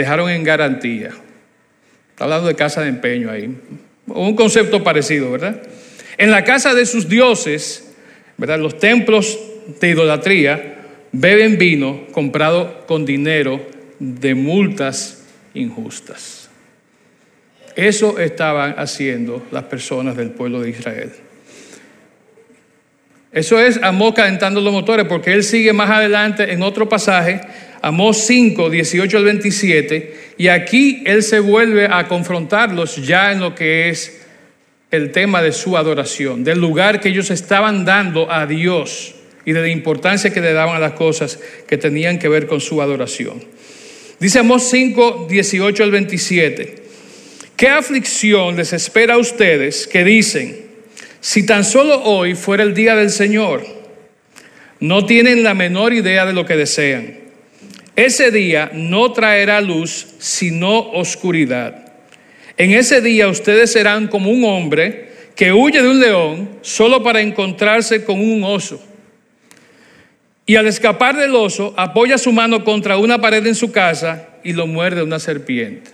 dejaron 0.00 0.30
en 0.30 0.42
garantía. 0.44 1.10
Está 2.10 2.24
hablando 2.24 2.48
de 2.48 2.54
casa 2.54 2.82
de 2.82 2.88
empeño 2.88 3.30
ahí. 3.30 3.54
Un 4.06 4.34
concepto 4.34 4.82
parecido, 4.82 5.30
¿verdad? 5.30 5.62
En 6.18 6.30
la 6.30 6.44
casa 6.44 6.74
de 6.74 6.86
sus 6.86 7.08
dioses, 7.08 7.92
¿verdad? 8.36 8.58
Los 8.58 8.78
templos 8.78 9.38
de 9.80 9.88
idolatría 9.88 10.76
beben 11.12 11.58
vino 11.58 12.06
comprado 12.12 12.86
con 12.86 13.04
dinero 13.04 13.64
de 13.98 14.34
multas 14.34 15.24
injustas. 15.54 16.48
Eso 17.76 18.18
estaban 18.18 18.74
haciendo 18.78 19.46
las 19.52 19.64
personas 19.64 20.16
del 20.16 20.30
pueblo 20.30 20.60
de 20.60 20.70
Israel. 20.70 21.12
Eso 23.32 23.60
es 23.60 23.78
Amós 23.82 24.14
calentando 24.14 24.60
los 24.60 24.72
motores, 24.72 25.06
porque 25.06 25.32
él 25.32 25.44
sigue 25.44 25.72
más 25.72 25.90
adelante 25.90 26.52
en 26.52 26.62
otro 26.62 26.88
pasaje, 26.88 27.40
Amós 27.82 28.26
5, 28.26 28.68
18 28.68 29.16
al 29.16 29.24
27, 29.24 30.14
y 30.36 30.48
aquí 30.48 31.02
él 31.06 31.22
se 31.22 31.40
vuelve 31.40 31.86
a 31.86 32.06
confrontarlos 32.08 32.96
ya 33.06 33.32
en 33.32 33.40
lo 33.40 33.54
que 33.54 33.88
es 33.88 34.20
el 34.90 35.12
tema 35.12 35.42
de 35.42 35.52
su 35.52 35.76
adoración, 35.76 36.44
del 36.44 36.60
lugar 36.60 37.00
que 37.00 37.08
ellos 37.08 37.30
estaban 37.30 37.84
dando 37.84 38.30
a 38.30 38.46
Dios 38.46 39.14
y 39.44 39.52
de 39.52 39.62
la 39.62 39.68
importancia 39.68 40.32
que 40.32 40.40
le 40.40 40.52
daban 40.52 40.76
a 40.76 40.80
las 40.80 40.92
cosas 40.92 41.38
que 41.66 41.78
tenían 41.78 42.18
que 42.18 42.28
ver 42.28 42.46
con 42.46 42.60
su 42.60 42.82
adoración. 42.82 43.42
Dice 44.18 44.40
Amós 44.40 44.68
5, 44.68 45.26
18 45.30 45.82
al 45.82 45.90
27, 45.90 46.74
¿qué 47.56 47.68
aflicción 47.68 48.56
les 48.56 48.72
espera 48.74 49.14
a 49.14 49.18
ustedes 49.18 49.86
que 49.86 50.04
dicen, 50.04 50.66
si 51.20 51.46
tan 51.46 51.64
solo 51.64 52.02
hoy 52.02 52.34
fuera 52.34 52.62
el 52.62 52.74
día 52.74 52.94
del 52.96 53.10
Señor, 53.10 53.64
no 54.80 55.04
tienen 55.04 55.42
la 55.42 55.54
menor 55.54 55.92
idea 55.92 56.24
de 56.24 56.32
lo 56.32 56.46
que 56.46 56.56
desean. 56.56 57.19
Ese 57.96 58.30
día 58.30 58.70
no 58.72 59.12
traerá 59.12 59.60
luz, 59.60 60.06
sino 60.18 60.90
oscuridad. 60.92 61.92
En 62.56 62.72
ese 62.72 63.00
día 63.00 63.28
ustedes 63.28 63.72
serán 63.72 64.08
como 64.08 64.30
un 64.30 64.44
hombre 64.44 65.10
que 65.34 65.52
huye 65.52 65.82
de 65.82 65.88
un 65.88 66.00
león 66.00 66.50
solo 66.60 67.02
para 67.02 67.20
encontrarse 67.20 68.04
con 68.04 68.20
un 68.20 68.44
oso. 68.44 68.82
Y 70.46 70.56
al 70.56 70.66
escapar 70.66 71.16
del 71.16 71.34
oso, 71.34 71.72
apoya 71.76 72.18
su 72.18 72.32
mano 72.32 72.64
contra 72.64 72.98
una 72.98 73.20
pared 73.20 73.46
en 73.46 73.54
su 73.54 73.70
casa 73.70 74.28
y 74.42 74.52
lo 74.52 74.66
muerde 74.66 75.02
una 75.02 75.18
serpiente. 75.18 75.90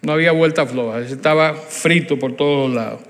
No 0.00 0.12
había 0.12 0.32
vuelta 0.32 0.66
floja, 0.66 1.00
estaba 1.00 1.54
frito 1.54 2.18
por 2.18 2.36
todos 2.36 2.72
lados. 2.72 3.00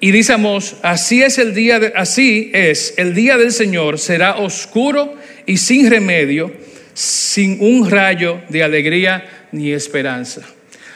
Y 0.00 0.12
dice 0.12 0.36
así 0.82 1.22
es 1.22 1.38
el 1.38 1.54
día, 1.54 1.80
de, 1.80 1.92
así 1.96 2.50
es, 2.54 2.94
el 2.98 3.14
día 3.14 3.36
del 3.36 3.52
Señor 3.52 3.98
será 3.98 4.36
oscuro 4.36 5.14
y 5.44 5.56
sin 5.56 5.90
remedio, 5.90 6.52
sin 6.98 7.58
un 7.60 7.88
rayo 7.88 8.40
de 8.48 8.64
alegría 8.64 9.46
ni 9.52 9.70
esperanza. 9.70 10.40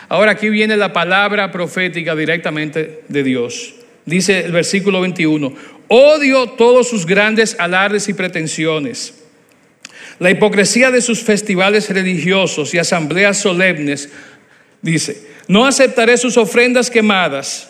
Ahora 0.09 0.33
aquí 0.33 0.49
viene 0.49 0.77
la 0.77 0.93
palabra 0.93 1.53
profética 1.53 2.17
directamente 2.17 3.03
de 3.07 3.23
Dios. 3.23 3.73
Dice 4.05 4.41
el 4.41 4.51
versículo 4.51 5.01
21, 5.01 5.55
odio 5.87 6.49
todos 6.51 6.89
sus 6.89 7.07
grandes 7.07 7.55
alardes 7.57 8.09
y 8.09 8.15
pretensiones. 8.15 9.15
La 10.19 10.33
hipocresía 10.33 10.91
de 10.91 11.01
sus 11.01 11.23
festivales 11.23 11.89
religiosos 11.89 12.75
y 12.75 12.79
asambleas 12.79 13.39
solemnes, 13.39 14.09
dice, 14.81 15.23
no 15.47 15.67
aceptaré 15.67 16.17
sus 16.17 16.37
ofrendas 16.37 16.91
quemadas 16.91 17.69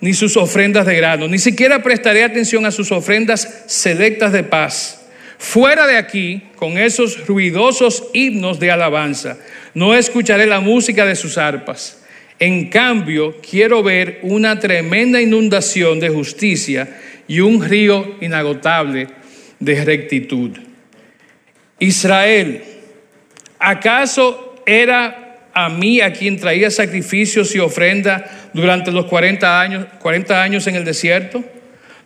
ni 0.00 0.14
sus 0.14 0.36
ofrendas 0.36 0.84
de 0.84 0.96
grano, 0.96 1.28
ni 1.28 1.38
siquiera 1.38 1.80
prestaré 1.80 2.24
atención 2.24 2.66
a 2.66 2.72
sus 2.72 2.90
ofrendas 2.90 3.62
selectas 3.68 4.32
de 4.32 4.42
paz. 4.42 5.01
Fuera 5.42 5.88
de 5.88 5.96
aquí, 5.96 6.40
con 6.54 6.78
esos 6.78 7.26
ruidosos 7.26 8.04
himnos 8.14 8.60
de 8.60 8.70
alabanza, 8.70 9.38
no 9.74 9.92
escucharé 9.92 10.46
la 10.46 10.60
música 10.60 11.04
de 11.04 11.16
sus 11.16 11.36
arpas. 11.36 12.00
En 12.38 12.70
cambio, 12.70 13.36
quiero 13.42 13.82
ver 13.82 14.20
una 14.22 14.60
tremenda 14.60 15.20
inundación 15.20 15.98
de 15.98 16.10
justicia 16.10 16.96
y 17.26 17.40
un 17.40 17.62
río 17.62 18.18
inagotable 18.20 19.08
de 19.58 19.84
rectitud. 19.84 20.52
Israel, 21.80 22.62
¿acaso 23.58 24.62
era 24.64 25.48
a 25.52 25.68
mí 25.68 26.00
a 26.00 26.12
quien 26.12 26.38
traía 26.38 26.70
sacrificios 26.70 27.52
y 27.56 27.58
ofrenda 27.58 28.50
durante 28.54 28.92
los 28.92 29.06
40 29.06 29.60
años, 29.60 29.86
40 29.98 30.40
años 30.40 30.66
en 30.68 30.76
el 30.76 30.84
desierto? 30.84 31.44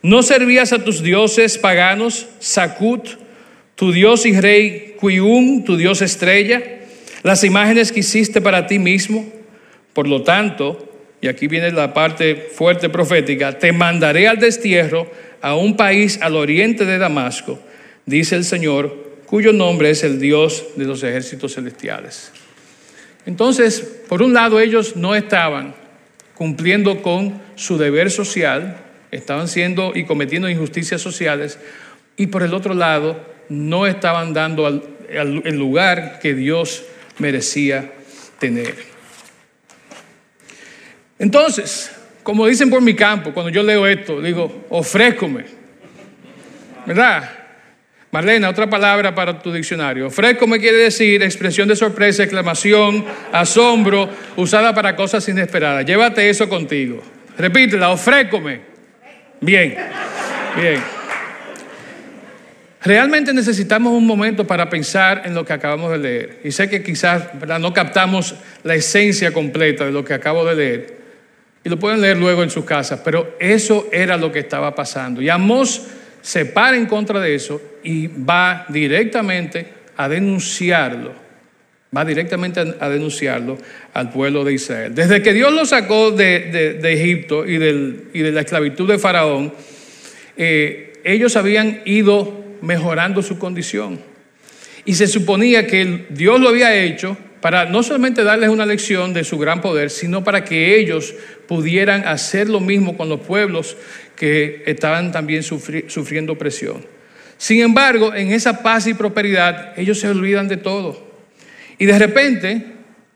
¿No 0.01 0.23
servías 0.23 0.73
a 0.73 0.83
tus 0.83 1.03
dioses 1.03 1.59
paganos, 1.59 2.27
Sakut, 2.39 3.26
tu 3.77 3.91
dios 3.91 4.25
y 4.25 4.37
rey 4.37 4.95
Quiun, 4.99 5.63
tu 5.63 5.77
dios 5.77 6.01
estrella, 6.01 6.61
las 7.23 7.43
imágenes 7.43 7.91
que 7.91 7.99
hiciste 8.01 8.41
para 8.41 8.65
ti 8.65 8.79
mismo? 8.79 9.31
Por 9.93 10.07
lo 10.07 10.23
tanto, 10.23 10.91
y 11.21 11.27
aquí 11.27 11.47
viene 11.47 11.71
la 11.71 11.93
parte 11.93 12.35
fuerte 12.35 12.89
profética, 12.89 13.57
te 13.57 13.71
mandaré 13.71 14.27
al 14.27 14.39
destierro 14.39 15.09
a 15.41 15.55
un 15.55 15.77
país 15.77 16.19
al 16.21 16.35
oriente 16.35 16.85
de 16.85 16.97
Damasco, 16.97 17.59
dice 18.05 18.35
el 18.35 18.45
Señor, 18.45 19.05
cuyo 19.27 19.53
nombre 19.53 19.91
es 19.91 20.03
el 20.03 20.19
Dios 20.19 20.65
de 20.75 20.85
los 20.85 21.03
ejércitos 21.03 21.53
celestiales. 21.53 22.31
Entonces, 23.27 23.81
por 24.07 24.23
un 24.23 24.33
lado, 24.33 24.59
ellos 24.59 24.95
no 24.95 25.15
estaban 25.15 25.75
cumpliendo 26.33 27.03
con 27.03 27.39
su 27.55 27.77
deber 27.77 28.09
social, 28.09 28.77
estaban 29.11 29.47
siendo 29.47 29.91
y 29.93 30.05
cometiendo 30.05 30.49
injusticias 30.49 31.01
sociales, 31.01 31.59
y 32.15 32.27
por 32.27 32.41
el 32.41 32.55
otro 32.55 32.73
lado, 32.73 33.36
no 33.49 33.87
estaban 33.87 34.33
dando 34.33 34.67
el 35.09 35.57
lugar 35.57 36.19
que 36.21 36.33
Dios 36.33 36.83
merecía 37.19 37.91
tener. 38.39 38.75
Entonces, 41.19 41.91
como 42.23 42.45
dicen 42.45 42.69
por 42.69 42.81
mi 42.81 42.93
campo, 42.93 43.33
cuando 43.33 43.49
yo 43.49 43.63
leo 43.63 43.87
esto, 43.87 44.21
digo, 44.21 44.65
ofrézcome, 44.69 45.45
¿verdad? 46.85 47.29
Marlena, 48.11 48.49
otra 48.49 48.69
palabra 48.69 49.13
para 49.13 49.39
tu 49.39 49.51
diccionario. 49.51 50.09
Fresco 50.09 50.47
me 50.47 50.59
quiere 50.59 50.77
decir 50.77 51.21
expresión 51.23 51.67
de 51.67 51.75
sorpresa, 51.75 52.23
exclamación, 52.23 53.05
asombro, 53.31 54.09
usada 54.37 54.73
para 54.73 54.95
cosas 54.95 55.27
inesperadas. 55.27 55.85
Llévate 55.85 56.29
eso 56.29 56.47
contigo. 56.47 57.01
Repítela, 57.37 57.89
ofrécome. 57.89 58.61
Bien, 59.41 59.75
bien. 60.55 60.96
Realmente 62.83 63.33
necesitamos 63.33 63.93
un 63.93 64.05
momento 64.05 64.45
para 64.45 64.69
pensar 64.69 65.23
en 65.25 65.33
lo 65.33 65.43
que 65.45 65.53
acabamos 65.53 65.91
de 65.91 65.97
leer. 65.97 66.39
Y 66.43 66.51
sé 66.51 66.69
que 66.69 66.83
quizás 66.83 67.23
no 67.59 67.73
captamos 67.73 68.35
la 68.63 68.75
esencia 68.75 69.31
completa 69.31 69.85
de 69.85 69.91
lo 69.91 70.05
que 70.05 70.13
acabo 70.13 70.45
de 70.45 70.55
leer. 70.55 70.97
Y 71.63 71.69
lo 71.69 71.79
pueden 71.79 72.01
leer 72.01 72.17
luego 72.17 72.43
en 72.43 72.49
sus 72.49 72.65
casas. 72.65 73.01
Pero 73.03 73.35
eso 73.39 73.87
era 73.91 74.15
lo 74.15 74.31
que 74.31 74.39
estaba 74.39 74.75
pasando. 74.75 75.21
Y 75.21 75.29
Amos 75.29 75.87
se 76.21 76.45
para 76.45 76.77
en 76.77 76.85
contra 76.85 77.19
de 77.19 77.33
eso 77.33 77.61
y 77.83 78.07
va 78.07 78.65
directamente 78.69 79.65
a 79.95 80.07
denunciarlo. 80.07 81.13
Va 81.95 82.05
directamente 82.05 82.59
a 82.79 82.89
denunciarlo 82.89 83.57
al 83.93 84.11
pueblo 84.11 84.43
de 84.43 84.53
Israel. 84.53 84.93
Desde 84.93 85.21
que 85.21 85.33
Dios 85.33 85.51
lo 85.53 85.65
sacó 85.65 86.11
de, 86.11 86.79
Egipto 86.83 87.45
y, 87.45 87.57
de 87.57 88.31
la 88.31 88.41
esclavitud 88.41 88.87
de 88.87 88.99
Faraón, 88.99 89.53
eh, 90.35 90.93
ellos 91.05 91.37
habían 91.37 91.81
ido 91.85 92.46
mejorando 92.61 93.21
su 93.21 93.37
condición. 93.37 93.99
Y 94.85 94.95
se 94.95 95.07
suponía 95.07 95.67
que 95.67 96.05
Dios 96.09 96.39
lo 96.39 96.49
había 96.49 96.75
hecho 96.75 97.17
para 97.41 97.65
no 97.65 97.83
solamente 97.83 98.23
darles 98.23 98.49
una 98.49 98.65
lección 98.65 99.13
de 99.13 99.23
su 99.23 99.37
gran 99.37 99.61
poder, 99.61 99.89
sino 99.89 100.23
para 100.23 100.43
que 100.43 100.79
ellos 100.79 101.13
pudieran 101.47 102.07
hacer 102.07 102.49
lo 102.49 102.59
mismo 102.59 102.97
con 102.97 103.09
los 103.09 103.21
pueblos 103.21 103.77
que 104.15 104.63
estaban 104.65 105.11
también 105.11 105.43
sufriendo 105.43 106.37
presión. 106.37 106.85
Sin 107.37 107.61
embargo, 107.61 108.13
en 108.15 108.31
esa 108.31 108.63
paz 108.63 108.87
y 108.87 108.95
prosperidad, 108.95 109.77
ellos 109.77 109.99
se 109.99 110.09
olvidan 110.09 110.47
de 110.47 110.57
todo. 110.57 111.05
Y 111.77 111.85
de 111.85 111.99
repente, 111.99 112.65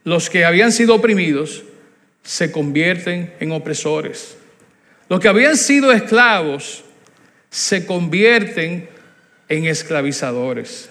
los 0.04 0.30
que 0.30 0.44
habían 0.44 0.70
sido 0.70 0.94
oprimidos 0.94 1.64
se 2.22 2.52
convierten 2.52 3.32
en 3.40 3.50
opresores. 3.50 4.36
Los 5.08 5.18
que 5.20 5.28
habían 5.28 5.56
sido 5.56 5.90
esclavos 5.92 6.84
se 7.50 7.84
convierten 7.84 8.88
en 9.48 9.66
esclavizadores. 9.66 10.90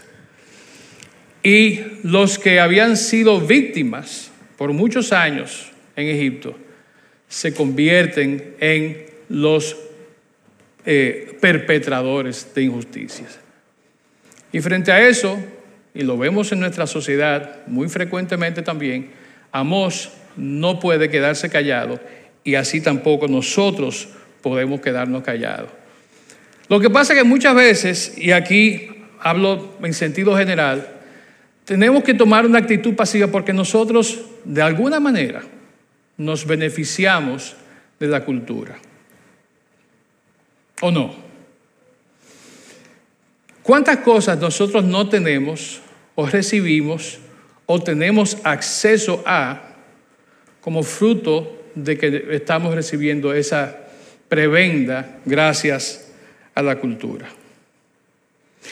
Y 1.43 1.79
los 2.03 2.37
que 2.37 2.59
habían 2.59 2.97
sido 2.97 3.39
víctimas 3.41 4.31
por 4.57 4.73
muchos 4.73 5.11
años 5.11 5.71
en 5.95 6.07
Egipto 6.07 6.55
se 7.27 7.53
convierten 7.53 8.55
en 8.59 9.05
los 9.29 9.75
eh, 10.85 11.37
perpetradores 11.39 12.53
de 12.53 12.63
injusticias. 12.63 13.39
Y 14.51 14.59
frente 14.59 14.91
a 14.91 15.07
eso, 15.07 15.39
y 15.93 16.03
lo 16.03 16.17
vemos 16.17 16.51
en 16.51 16.59
nuestra 16.59 16.85
sociedad 16.85 17.65
muy 17.67 17.87
frecuentemente 17.87 18.61
también, 18.61 19.11
Amós 19.51 20.11
no 20.35 20.79
puede 20.79 21.09
quedarse 21.09 21.49
callado 21.49 21.99
y 22.43 22.55
así 22.55 22.81
tampoco 22.81 23.27
nosotros 23.27 24.09
podemos 24.41 24.81
quedarnos 24.81 25.23
callados. 25.23 25.69
Lo 26.71 26.79
que 26.79 26.89
pasa 26.89 27.11
es 27.11 27.19
que 27.19 27.25
muchas 27.25 27.53
veces, 27.53 28.13
y 28.17 28.31
aquí 28.31 28.87
hablo 29.19 29.75
en 29.83 29.93
sentido 29.93 30.37
general, 30.37 30.87
tenemos 31.65 32.01
que 32.01 32.13
tomar 32.13 32.45
una 32.45 32.59
actitud 32.59 32.95
pasiva 32.95 33.27
porque 33.27 33.51
nosotros 33.51 34.21
de 34.45 34.61
alguna 34.61 35.01
manera 35.01 35.41
nos 36.15 36.47
beneficiamos 36.47 37.57
de 37.99 38.07
la 38.07 38.23
cultura. 38.23 38.77
¿O 40.79 40.91
no? 40.91 41.13
¿Cuántas 43.63 43.97
cosas 43.97 44.39
nosotros 44.39 44.85
no 44.85 45.09
tenemos 45.09 45.81
o 46.15 46.25
recibimos 46.25 47.19
o 47.65 47.81
tenemos 47.83 48.37
acceso 48.45 49.21
a 49.25 49.73
como 50.61 50.83
fruto 50.83 51.65
de 51.75 51.97
que 51.97 52.27
estamos 52.31 52.73
recibiendo 52.73 53.33
esa 53.33 53.77
prebenda 54.29 55.17
gracias 55.25 56.00
a 56.55 56.61
la 56.61 56.77
cultura? 56.77 57.27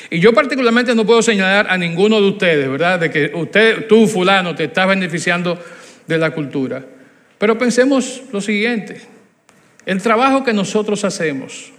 Y 0.10 0.20
yo 0.20 0.34
particularmente 0.34 0.94
no 0.96 1.06
puedo 1.06 1.22
señalar 1.22 1.68
a 1.70 1.78
ninguno 1.78 2.22
de 2.22 2.28
ustedes, 2.30 2.70
¿verdad? 2.70 3.00
De 3.00 3.10
que 3.10 3.32
usted, 3.34 3.88
tú, 3.88 4.08
fulano, 4.08 4.56
te 4.56 4.66
estás 4.66 4.88
beneficiando 4.88 5.60
de 6.06 6.18
la 6.18 6.32
cultura. 6.32 6.84
Pero 7.38 7.58
pensemos 7.58 8.24
lo 8.32 8.42
siguiente, 8.42 9.02
el 9.86 10.02
trabajo 10.02 10.44
que 10.44 10.54
nosotros 10.54 11.04
hacemos, 11.04 11.72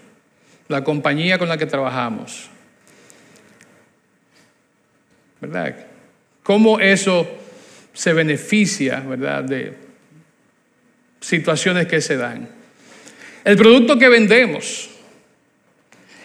la 0.69 0.83
compañía 0.83 1.39
con 1.39 1.49
la 1.49 1.57
que 1.57 1.67
trabajamos, 1.67 2.49
¿verdad? 5.41 5.87
¿Cómo 6.43 6.81
eso 6.81 7.29
se 7.93 8.13
beneficia, 8.13 9.01
¿verdad? 9.01 9.45
De 9.45 9.75
situaciones 11.21 11.87
que 11.87 12.01
se 12.01 12.17
dan. 12.17 12.49
El 13.45 13.57
producto 13.57 13.99
que 13.99 14.09
vendemos, 14.09 14.90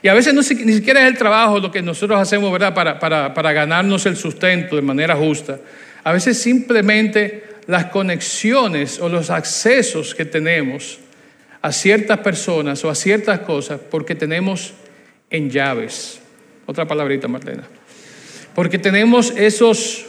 y 0.05 0.07
a 0.07 0.13
veces 0.13 0.35
no, 0.35 0.41
ni 0.41 0.74
siquiera 0.74 1.01
es 1.01 1.07
el 1.07 1.17
trabajo 1.17 1.57
lo 1.59 1.71
que 1.71 1.81
nosotros 1.81 2.19
hacemos, 2.19 2.51
¿verdad? 2.51 2.75
Para, 2.75 3.53
ganarnos 3.53 4.05
el 4.05 4.15
sustento 4.15 4.75
de 4.75 4.83
manera 4.83 5.15
justa. 5.15 5.57
A 6.03 6.13
veces 6.13 6.39
simplemente 6.39 7.43
las 7.65 7.85
conexiones 7.85 9.00
o 9.00 9.09
los 9.09 9.31
accesos 9.31 10.13
que 10.13 10.25
tenemos 10.25 11.00
a 11.59 11.71
ciertas 11.71 12.19
personas 12.19 12.85
o 12.85 12.91
a 12.91 12.93
ciertas 12.93 13.39
cosas 13.39 13.79
porque 13.89 14.13
tenemos 14.13 14.75
en 15.31 15.50
llaves. 15.50 16.21
Otra 16.67 16.85
palabrita, 16.85 17.27
Marlena. 17.27 17.63
Porque 18.53 18.77
tenemos 18.77 19.33
esos, 19.35 20.05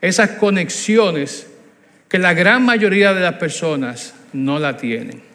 esas 0.00 0.30
conexiones 0.38 1.48
que 2.08 2.18
la 2.18 2.32
gran 2.32 2.64
mayoría 2.64 3.12
de 3.12 3.20
las 3.20 3.34
personas 3.34 4.14
no 4.32 4.58
la 4.58 4.78
tienen. 4.78 5.27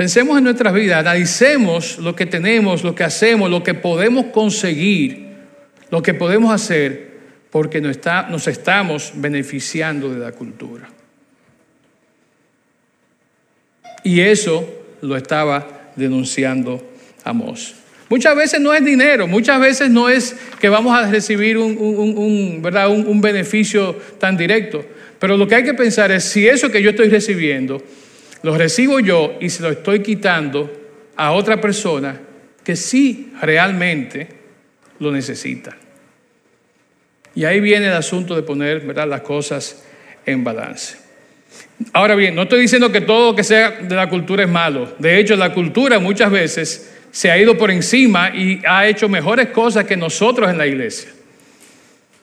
Pensemos 0.00 0.38
en 0.38 0.44
nuestras 0.44 0.72
vidas, 0.72 1.00
analicemos 1.00 1.98
lo 1.98 2.16
que 2.16 2.24
tenemos, 2.24 2.82
lo 2.84 2.94
que 2.94 3.04
hacemos, 3.04 3.50
lo 3.50 3.62
que 3.62 3.74
podemos 3.74 4.24
conseguir, 4.32 5.26
lo 5.90 6.02
que 6.02 6.14
podemos 6.14 6.54
hacer 6.54 7.18
porque 7.50 7.82
nos, 7.82 7.90
está, 7.90 8.22
nos 8.22 8.48
estamos 8.48 9.12
beneficiando 9.16 10.08
de 10.08 10.18
la 10.18 10.32
cultura. 10.32 10.88
Y 14.02 14.20
eso 14.20 14.66
lo 15.02 15.18
estaba 15.18 15.92
denunciando 15.96 16.82
Amós. 17.22 17.74
Muchas 18.08 18.34
veces 18.34 18.58
no 18.58 18.72
es 18.72 18.82
dinero, 18.82 19.26
muchas 19.26 19.60
veces 19.60 19.90
no 19.90 20.08
es 20.08 20.34
que 20.58 20.70
vamos 20.70 20.98
a 20.98 21.10
recibir 21.10 21.58
un, 21.58 22.62
beneficio 23.20 23.98
tan 24.18 24.38
directo, 24.38 24.82
pero 25.18 25.36
lo 25.36 25.46
que 25.46 25.56
hay 25.56 25.64
que 25.64 25.74
pensar 25.74 26.10
es 26.10 26.24
si 26.24 26.48
eso 26.48 26.70
que 26.70 26.80
yo 26.80 26.88
estoy 26.88 27.10
recibiendo 27.10 27.82
lo 28.42 28.56
recibo 28.56 29.00
yo 29.00 29.36
y 29.40 29.50
se 29.50 29.62
lo 29.62 29.70
estoy 29.70 30.00
quitando 30.00 30.70
a 31.16 31.32
otra 31.32 31.60
persona 31.60 32.20
que 32.64 32.76
sí 32.76 33.32
realmente 33.40 34.28
lo 34.98 35.12
necesita. 35.12 35.76
Y 37.34 37.44
ahí 37.44 37.60
viene 37.60 37.86
el 37.86 37.92
asunto 37.92 38.34
de 38.34 38.42
poner 38.42 38.80
¿verdad? 38.80 39.08
las 39.08 39.20
cosas 39.22 39.84
en 40.26 40.42
balance. 40.44 40.98
Ahora 41.92 42.14
bien, 42.14 42.34
no 42.34 42.42
estoy 42.42 42.60
diciendo 42.60 42.92
que 42.92 43.00
todo 43.00 43.30
lo 43.30 43.36
que 43.36 43.44
sea 43.44 43.70
de 43.70 43.94
la 43.94 44.08
cultura 44.08 44.44
es 44.44 44.50
malo. 44.50 44.94
De 44.98 45.18
hecho, 45.18 45.36
la 45.36 45.52
cultura 45.52 45.98
muchas 45.98 46.30
veces 46.30 46.94
se 47.10 47.30
ha 47.30 47.38
ido 47.38 47.56
por 47.56 47.70
encima 47.70 48.30
y 48.34 48.60
ha 48.66 48.86
hecho 48.86 49.08
mejores 49.08 49.48
cosas 49.48 49.84
que 49.84 49.96
nosotros 49.96 50.50
en 50.50 50.58
la 50.58 50.66
iglesia. 50.66 51.10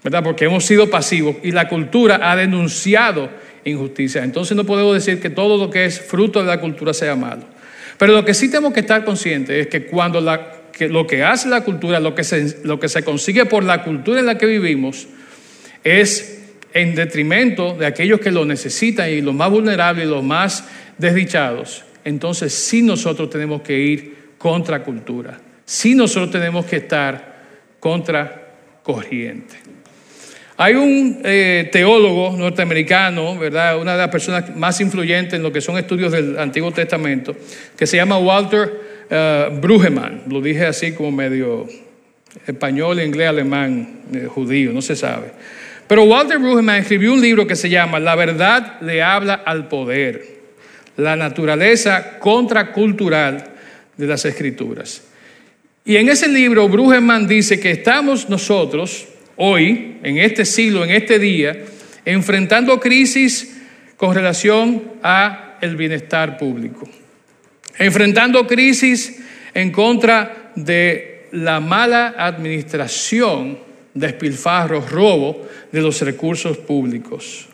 ¿Verdad? 0.03 0.23
Porque 0.23 0.45
hemos 0.45 0.63
sido 0.65 0.89
pasivos 0.89 1.37
y 1.43 1.51
la 1.51 1.67
cultura 1.67 2.19
ha 2.21 2.35
denunciado 2.35 3.29
injusticia. 3.69 4.23
Entonces 4.23 4.55
no 4.55 4.65
podemos 4.65 4.93
decir 4.93 5.19
que 5.19 5.29
todo 5.29 5.57
lo 5.57 5.69
que 5.69 5.85
es 5.85 5.99
fruto 5.99 6.39
de 6.39 6.47
la 6.47 6.59
cultura 6.59 6.93
sea 6.93 7.15
malo. 7.15 7.43
Pero 7.97 8.13
lo 8.13 8.23
que 8.23 8.33
sí 8.33 8.49
tenemos 8.49 8.73
que 8.73 8.81
estar 8.81 9.03
conscientes 9.03 9.65
es 9.65 9.67
que 9.67 9.85
cuando 9.85 10.21
la 10.21 10.57
que 10.77 10.87
lo 10.87 11.07
que 11.07 11.23
hace 11.23 11.49
la 11.49 11.61
cultura, 11.61 11.99
lo 11.99 12.13
que, 12.13 12.23
se, 12.23 12.59
lo 12.63 12.79
que 12.79 12.87
se 12.87 13.03
consigue 13.03 13.45
por 13.45 13.63
la 13.63 13.83
cultura 13.83 14.19
en 14.19 14.27
la 14.27 14.37
que 14.37 14.45
vivimos, 14.45 15.07
es 15.83 16.43
en 16.73 16.93
detrimento 16.93 17.73
de 17.73 17.87
aquellos 17.87 18.19
que 18.19 18.29
lo 18.29 18.45
necesitan 18.45 19.09
y 19.09 19.21
los 19.21 19.33
más 19.33 19.49
vulnerables 19.49 20.05
y 20.05 20.09
los 20.09 20.23
más 20.23 20.65
desdichados. 20.97 21.83
Entonces 22.03 22.53
sí 22.53 22.83
nosotros 22.83 23.29
tenemos 23.29 23.61
que 23.61 23.79
ir 23.79 24.17
contra 24.37 24.83
cultura. 24.83 25.39
Sí 25.65 25.95
nosotros 25.95 26.31
tenemos 26.31 26.65
que 26.65 26.77
estar 26.77 27.37
contra 27.79 28.53
corriente. 28.83 29.55
Hay 30.59 30.73
un 30.73 31.21
eh, 31.23 31.69
teólogo 31.71 32.35
norteamericano, 32.35 33.37
¿verdad? 33.37 33.79
Una 33.79 33.91
de 33.91 33.99
las 33.99 34.09
personas 34.09 34.55
más 34.55 34.81
influyentes 34.81 35.35
en 35.35 35.43
lo 35.43 35.51
que 35.51 35.61
son 35.61 35.77
estudios 35.77 36.11
del 36.11 36.39
Antiguo 36.39 36.71
Testamento, 36.71 37.35
que 37.77 37.85
se 37.85 37.97
llama 37.97 38.17
Walter 38.17 38.71
uh, 39.11 39.55
Brueggemann, 39.61 40.23
lo 40.27 40.41
dije 40.41 40.65
así 40.65 40.93
como 40.93 41.11
medio 41.11 41.67
español, 42.47 42.99
inglés, 42.99 43.29
alemán, 43.29 44.01
eh, 44.11 44.25
judío, 44.25 44.73
no 44.73 44.81
se 44.81 44.95
sabe. 44.95 45.27
Pero 45.87 46.05
Walter 46.05 46.39
Brueggemann 46.39 46.77
escribió 46.77 47.13
un 47.13 47.21
libro 47.21 47.45
que 47.45 47.55
se 47.55 47.69
llama 47.69 47.99
La 47.99 48.15
verdad 48.15 48.81
le 48.81 49.03
habla 49.03 49.35
al 49.35 49.67
poder, 49.67 50.25
la 50.97 51.15
naturaleza 51.15 52.17
contracultural 52.17 53.43
de 53.95 54.07
las 54.07 54.25
escrituras. 54.25 55.03
Y 55.85 55.97
en 55.97 56.09
ese 56.09 56.27
libro 56.27 56.67
Brueggemann 56.67 57.27
dice 57.27 57.59
que 57.59 57.69
estamos 57.69 58.27
nosotros 58.27 59.07
hoy, 59.37 59.97
en 60.03 60.17
este 60.17 60.45
siglo, 60.45 60.83
en 60.83 60.91
este 60.91 61.19
día, 61.19 61.57
enfrentando 62.05 62.79
crisis 62.79 63.57
con 63.95 64.13
relación 64.13 64.83
a 65.01 65.57
el 65.61 65.75
bienestar 65.75 66.37
público 66.37 66.87
enfrentando 67.77 68.47
crisis 68.47 69.19
en 69.53 69.71
contra 69.71 70.51
de 70.55 71.27
la 71.31 71.59
mala 71.59 72.15
administración, 72.17 73.59
despilfarros, 73.93 74.89
robo 74.89 75.47
de 75.71 75.81
los 75.81 76.01
recursos 76.01 76.57
públicos, 76.57 77.47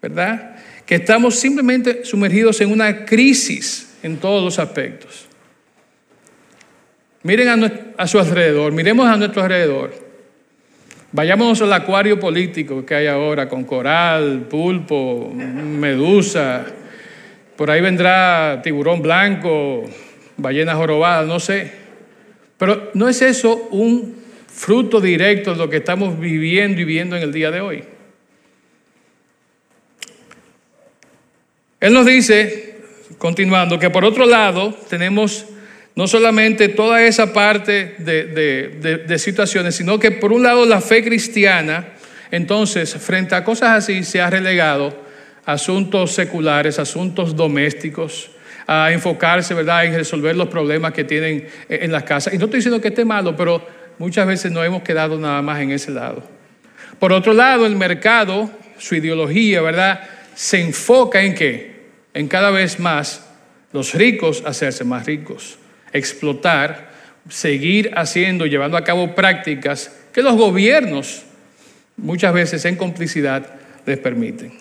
¿verdad? 0.00 0.56
Que 0.86 0.96
estamos 0.96 1.38
simplemente 1.38 2.04
sumergidos 2.04 2.60
en 2.60 2.72
una 2.72 3.04
crisis 3.04 3.94
en 4.02 4.16
todos 4.16 4.42
los 4.42 4.58
aspectos. 4.58 5.26
Miren 7.22 7.92
a 7.98 8.06
su 8.06 8.18
alrededor, 8.18 8.72
miremos 8.72 9.06
a 9.06 9.16
nuestro 9.16 9.42
alrededor. 9.42 10.09
Vayámonos 11.12 11.60
al 11.62 11.72
acuario 11.72 12.20
político 12.20 12.86
que 12.86 12.94
hay 12.94 13.06
ahora 13.08 13.48
con 13.48 13.64
coral, 13.64 14.46
pulpo, 14.48 15.32
medusa, 15.34 16.64
por 17.56 17.70
ahí 17.70 17.80
vendrá 17.80 18.60
tiburón 18.62 19.02
blanco, 19.02 19.84
ballena 20.36 20.74
jorobada, 20.76 21.24
no 21.24 21.40
sé. 21.40 21.72
Pero 22.56 22.90
¿no 22.94 23.08
es 23.08 23.22
eso 23.22 23.68
un 23.72 24.14
fruto 24.46 25.00
directo 25.00 25.52
de 25.52 25.58
lo 25.58 25.68
que 25.68 25.78
estamos 25.78 26.18
viviendo 26.18 26.80
y 26.80 26.84
viendo 26.84 27.16
en 27.16 27.22
el 27.22 27.32
día 27.32 27.50
de 27.50 27.60
hoy? 27.60 27.84
Él 31.80 31.92
nos 31.92 32.06
dice, 32.06 32.76
continuando, 33.18 33.78
que 33.78 33.90
por 33.90 34.04
otro 34.04 34.26
lado 34.26 34.72
tenemos 34.88 35.46
no 35.96 36.06
solamente 36.06 36.68
toda 36.68 37.02
esa 37.02 37.32
parte 37.32 37.96
de, 37.98 39.04
de, 39.06 39.18
situaciones, 39.18 39.74
sino 39.74 39.98
que 39.98 40.10
por 40.12 40.32
un 40.32 40.42
lado 40.42 40.64
la 40.64 40.80
fe 40.80 41.02
cristiana, 41.02 41.88
entonces, 42.30 42.94
frente 42.94 43.34
a 43.34 43.42
cosas 43.42 43.70
así, 43.70 44.04
se 44.04 44.20
ha 44.20 44.30
relegado 44.30 44.96
asuntos 45.44 46.12
seculares, 46.12 46.78
asuntos 46.78 47.34
domésticos, 47.34 48.30
a 48.66 48.92
enfocarse, 48.92 49.52
¿verdad?, 49.52 49.84
en 49.84 49.94
resolver 49.94 50.36
los 50.36 50.48
problemas 50.48 50.92
que 50.92 51.02
tienen 51.02 51.48
en 51.68 51.90
las 51.90 52.04
casas. 52.04 52.32
Y 52.32 52.38
no 52.38 52.44
estoy 52.44 52.58
diciendo 52.58 52.80
que 52.80 52.88
esté 52.88 53.04
malo, 53.04 53.34
pero 53.34 53.66
muchas 53.98 54.26
veces 54.28 54.52
no 54.52 54.62
hemos 54.62 54.82
quedado 54.82 55.18
nada 55.18 55.42
más 55.42 55.60
en 55.60 55.72
ese 55.72 55.90
lado. 55.90 56.22
Por 57.00 57.12
otro 57.12 57.32
lado, 57.32 57.66
el 57.66 57.74
mercado, 57.74 58.48
su 58.78 58.94
ideología, 58.94 59.60
¿verdad?, 59.60 60.00
se 60.34 60.60
enfoca 60.60 61.20
en 61.20 61.34
qué? 61.34 61.80
En 62.14 62.28
cada 62.28 62.50
vez 62.50 62.78
más 62.78 63.26
los 63.72 63.94
ricos 63.94 64.42
hacerse 64.46 64.84
más 64.84 65.06
ricos, 65.06 65.58
explotar 65.92 66.90
seguir 67.28 67.92
haciendo, 67.94 68.46
llevando 68.46 68.76
a 68.76 68.84
cabo 68.84 69.14
prácticas 69.14 69.94
que 70.12 70.22
los 70.22 70.36
gobiernos 70.36 71.22
muchas 71.96 72.32
veces 72.32 72.64
en 72.64 72.76
complicidad 72.76 73.46
les 73.86 73.98
permiten. 73.98 74.52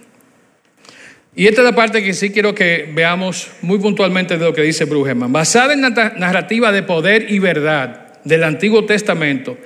Y 1.36 1.48
esta 1.48 1.62
es 1.62 1.66
la 1.66 1.76
parte 1.76 2.04
que 2.04 2.14
sí 2.14 2.32
quiero 2.32 2.54
que 2.54 2.92
veamos 2.94 3.50
muy 3.62 3.78
puntualmente 3.80 4.38
de 4.38 4.44
lo 4.44 4.54
que 4.54 4.62
dice 4.62 4.86
Brueggemann. 4.86 5.32
Basada 5.32 5.74
en 5.74 5.82
la 5.82 5.90
narrativa 5.90 6.72
de 6.72 6.84
poder 6.84 7.32
y 7.32 7.40
verdad 7.40 8.20
del 8.24 8.44
Antiguo 8.44 8.86
Testamento 8.86 9.58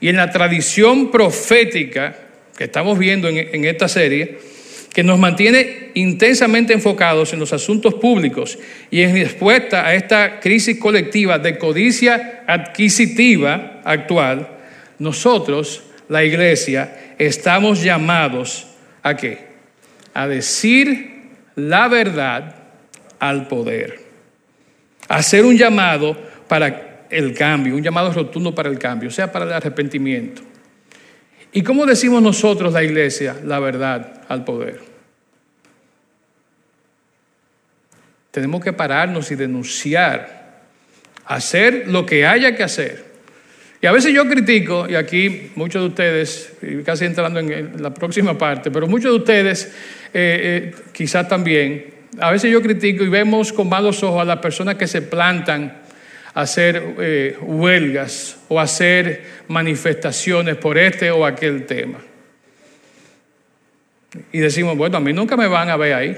y 0.00 0.08
en 0.08 0.16
la 0.16 0.30
tradición 0.30 1.10
profética 1.10 2.16
que 2.56 2.64
estamos 2.64 2.98
viendo 2.98 3.28
en, 3.28 3.64
esta 3.64 3.88
serie, 3.88 4.38
que 4.92 5.02
nos 5.02 5.18
mantiene 5.18 5.90
intensamente 5.94 6.72
enfocados 6.72 7.32
en 7.32 7.40
los 7.40 7.52
asuntos 7.52 7.94
públicos 7.94 8.58
y 8.90 9.00
en 9.02 9.14
respuesta 9.14 9.86
a 9.86 9.94
esta 9.94 10.38
crisis 10.40 10.78
colectiva 10.78 11.38
de 11.38 11.56
codicia 11.56 12.44
adquisitiva 12.46 13.80
actual, 13.84 14.48
nosotros, 14.98 15.82
la 16.08 16.22
iglesia, 16.24 17.14
estamos 17.18 17.82
llamados 17.82 18.66
a 19.02 19.16
qué? 19.16 19.52
A 20.12 20.28
decir 20.28 21.30
la 21.56 21.88
verdad 21.88 22.54
al 23.18 23.48
poder. 23.48 24.00
A 25.08 25.16
hacer 25.16 25.44
un 25.44 25.56
llamado 25.56 26.16
para 26.48 27.06
el 27.08 27.34
cambio, 27.34 27.74
un 27.74 27.82
llamado 27.82 28.12
rotundo 28.12 28.54
para 28.54 28.68
el 28.68 28.78
cambio, 28.78 29.08
o 29.08 29.12
sea, 29.12 29.32
para 29.32 29.46
el 29.46 29.52
arrepentimiento. 29.52 30.42
¿Y 31.52 31.62
cómo 31.62 31.84
decimos 31.84 32.22
nosotros, 32.22 32.72
la 32.72 32.82
iglesia, 32.82 33.36
la 33.44 33.60
verdad 33.60 34.22
al 34.28 34.44
poder? 34.44 34.80
Tenemos 38.30 38.64
que 38.64 38.72
pararnos 38.72 39.30
y 39.30 39.34
denunciar, 39.34 40.62
hacer 41.26 41.84
lo 41.88 42.06
que 42.06 42.26
haya 42.26 42.56
que 42.56 42.62
hacer. 42.62 43.12
Y 43.82 43.86
a 43.86 43.92
veces 43.92 44.14
yo 44.14 44.26
critico, 44.26 44.88
y 44.88 44.94
aquí 44.94 45.50
muchos 45.54 45.82
de 45.82 45.88
ustedes, 45.88 46.52
casi 46.86 47.04
entrando 47.04 47.40
en 47.40 47.82
la 47.82 47.92
próxima 47.92 48.38
parte, 48.38 48.70
pero 48.70 48.86
muchos 48.86 49.12
de 49.12 49.18
ustedes 49.18 49.66
eh, 50.14 50.72
eh, 50.72 50.74
quizás 50.92 51.28
también, 51.28 51.92
a 52.18 52.30
veces 52.30 52.50
yo 52.50 52.62
critico 52.62 53.04
y 53.04 53.08
vemos 53.08 53.52
con 53.52 53.68
malos 53.68 54.02
ojos 54.02 54.22
a 54.22 54.24
las 54.24 54.38
personas 54.38 54.76
que 54.76 54.86
se 54.86 55.02
plantan 55.02 55.81
hacer 56.34 56.94
eh, 56.98 57.36
huelgas 57.40 58.38
o 58.48 58.58
hacer 58.58 59.24
manifestaciones 59.48 60.56
por 60.56 60.78
este 60.78 61.10
o 61.10 61.26
aquel 61.26 61.66
tema. 61.66 61.98
Y 64.30 64.38
decimos, 64.38 64.76
bueno, 64.76 64.98
a 64.98 65.00
mí 65.00 65.12
nunca 65.12 65.36
me 65.36 65.46
van 65.46 65.70
a 65.70 65.76
ver 65.76 65.94
ahí. 65.94 66.16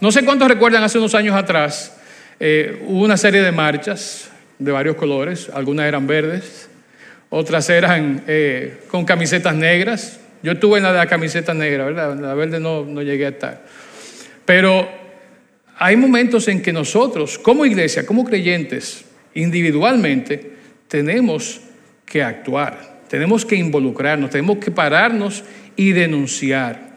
No 0.00 0.12
sé 0.12 0.24
cuántos 0.24 0.48
recuerdan 0.48 0.82
hace 0.82 0.98
unos 0.98 1.14
años 1.14 1.34
atrás, 1.34 1.96
eh, 2.38 2.82
hubo 2.86 3.04
una 3.04 3.16
serie 3.16 3.40
de 3.40 3.52
marchas 3.52 4.30
de 4.58 4.72
varios 4.72 4.96
colores, 4.96 5.50
algunas 5.52 5.86
eran 5.86 6.06
verdes, 6.06 6.68
otras 7.30 7.68
eran 7.70 8.22
eh, 8.26 8.78
con 8.90 9.04
camisetas 9.04 9.54
negras. 9.54 10.20
Yo 10.42 10.52
estuve 10.52 10.78
en 10.78 10.84
la 10.84 10.92
de 10.92 10.98
la 10.98 11.06
camiseta 11.06 11.54
negra, 11.54 11.84
¿verdad? 11.84 12.16
La 12.18 12.34
verde 12.34 12.60
no, 12.60 12.84
no 12.84 13.02
llegué 13.02 13.26
a 13.26 13.30
estar. 13.30 13.64
Pero 14.44 14.88
hay 15.78 15.96
momentos 15.96 16.48
en 16.48 16.62
que 16.62 16.72
nosotros, 16.72 17.38
como 17.38 17.66
iglesia, 17.66 18.06
como 18.06 18.24
creyentes, 18.24 19.04
individualmente, 19.34 20.52
tenemos 20.88 21.60
que 22.06 22.22
actuar, 22.22 23.02
tenemos 23.08 23.44
que 23.44 23.56
involucrarnos, 23.56 24.30
tenemos 24.30 24.58
que 24.58 24.70
pararnos 24.70 25.44
y 25.76 25.92
denunciar. 25.92 26.96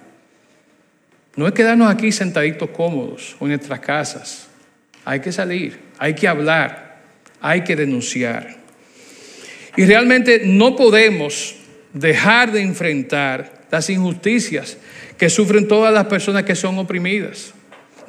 No 1.36 1.48
es 1.48 1.54
quedarnos 1.54 1.92
aquí 1.92 2.12
sentaditos 2.12 2.70
cómodos 2.70 3.36
o 3.40 3.46
en 3.46 3.50
nuestras 3.50 3.80
casas. 3.80 4.48
Hay 5.04 5.20
que 5.20 5.32
salir, 5.32 5.80
hay 5.98 6.14
que 6.14 6.28
hablar, 6.28 7.02
hay 7.42 7.64
que 7.64 7.76
denunciar. 7.76 8.58
Y 9.76 9.86
realmente 9.86 10.42
no 10.46 10.76
podemos 10.76 11.56
dejar 11.94 12.52
de 12.52 12.62
enfrentar 12.62 13.66
las 13.72 13.90
injusticias 13.90 14.78
que 15.18 15.30
sufren 15.30 15.68
todas 15.68 15.94
las 15.94 16.06
personas 16.06 16.44
que 16.44 16.56
son 16.56 16.78
oprimidas. 16.80 17.54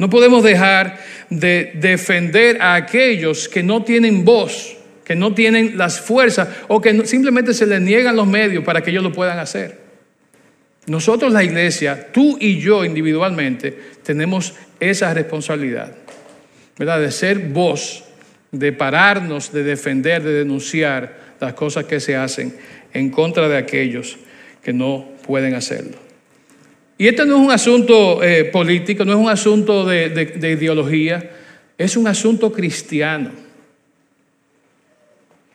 No 0.00 0.08
podemos 0.08 0.42
dejar 0.42 0.98
de 1.28 1.72
defender 1.74 2.62
a 2.62 2.74
aquellos 2.74 3.50
que 3.50 3.62
no 3.62 3.84
tienen 3.84 4.24
voz, 4.24 4.78
que 5.04 5.14
no 5.14 5.34
tienen 5.34 5.76
las 5.76 6.00
fuerzas 6.00 6.48
o 6.68 6.80
que 6.80 7.06
simplemente 7.06 7.52
se 7.52 7.66
les 7.66 7.82
niegan 7.82 8.16
los 8.16 8.26
medios 8.26 8.64
para 8.64 8.80
que 8.80 8.92
ellos 8.92 9.02
lo 9.02 9.12
puedan 9.12 9.38
hacer. 9.38 9.76
Nosotros 10.86 11.34
la 11.34 11.44
iglesia, 11.44 12.12
tú 12.12 12.38
y 12.40 12.60
yo 12.60 12.82
individualmente, 12.82 13.78
tenemos 14.02 14.54
esa 14.80 15.12
responsabilidad, 15.12 15.92
¿verdad? 16.78 16.98
De 16.98 17.10
ser 17.10 17.38
voz, 17.38 18.02
de 18.52 18.72
pararnos, 18.72 19.52
de 19.52 19.64
defender, 19.64 20.22
de 20.22 20.32
denunciar 20.32 21.14
las 21.40 21.52
cosas 21.52 21.84
que 21.84 22.00
se 22.00 22.16
hacen 22.16 22.56
en 22.94 23.10
contra 23.10 23.50
de 23.50 23.58
aquellos 23.58 24.16
que 24.62 24.72
no 24.72 25.10
pueden 25.26 25.52
hacerlo. 25.52 26.09
Y 27.00 27.08
este 27.08 27.24
no 27.24 27.36
es 27.36 27.40
un 27.40 27.50
asunto 27.50 28.22
eh, 28.22 28.44
político, 28.44 29.06
no 29.06 29.12
es 29.12 29.18
un 29.18 29.30
asunto 29.30 29.86
de, 29.86 30.36
ideología, 30.42 31.30
es 31.78 31.96
un 31.96 32.06
asunto 32.06 32.52
cristiano. 32.52 33.30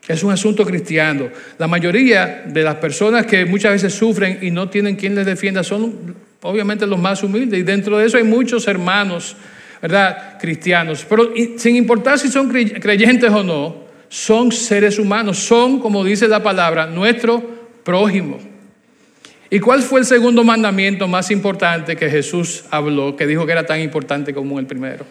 Es 0.08 0.24
un 0.24 0.32
asunto 0.32 0.66
cristiano. 0.66 1.30
La 1.60 1.68
mayoría 1.68 2.46
de 2.48 2.64
las 2.64 2.78
personas 2.78 3.28
que 3.28 3.46
muchas 3.46 3.74
veces 3.74 3.94
sufren 3.94 4.40
y 4.42 4.50
no 4.50 4.70
tienen 4.70 4.96
quien 4.96 5.14
les 5.14 5.28
defienda 5.28 5.64
son 5.64 6.16
obviamente 6.42 6.88
los 6.88 6.98
más 6.98 7.22
humildes. 7.22 7.60
Y 7.60 7.64
dentro 7.64 8.00
de 8.00 8.08
eso 8.08 8.18
hay 8.18 8.24
muchos 8.24 8.68
hermanos, 8.68 9.38
¿verdad? 9.84 10.40
Cristianos. 10.42 11.06
Pero 11.08 11.32
sin 11.58 11.76
importar 11.76 12.18
si 12.18 12.30
son 12.30 12.50
creyentes 12.50 13.30
o 13.30 13.44
no, 13.44 13.84
son 14.10 14.52
seres 14.52 14.98
humanos. 14.98 15.38
Son, 15.38 15.80
como 15.80 16.04
dice 16.04 16.28
la 16.28 16.42
palabra, 16.42 16.88
nuestro 16.88 17.44
prójimo. 17.84 18.55
¿Y 19.56 19.62
cuál 19.62 19.82
fue 19.84 20.02
el 20.02 20.06
segundo 20.06 20.44
mandamiento 20.44 21.08
más 21.08 21.32
importante 21.32 21.96
que 21.96 22.10
Jesús 22.10 22.66
habló, 22.72 23.16
que 23.16 23.26
dijo 23.26 23.46
que 23.46 23.54
era 23.54 23.66
tan 23.66 23.80
importante 23.80 24.34
como 24.34 24.60
el 24.60 24.66
primero? 24.66 25.06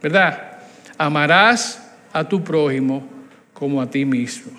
¿Verdad? 0.00 0.60
Amarás 0.96 1.84
a 2.12 2.28
tu 2.28 2.44
prójimo 2.44 3.04
como 3.52 3.82
a 3.82 3.90
ti 3.90 4.04
mismo. 4.04 4.52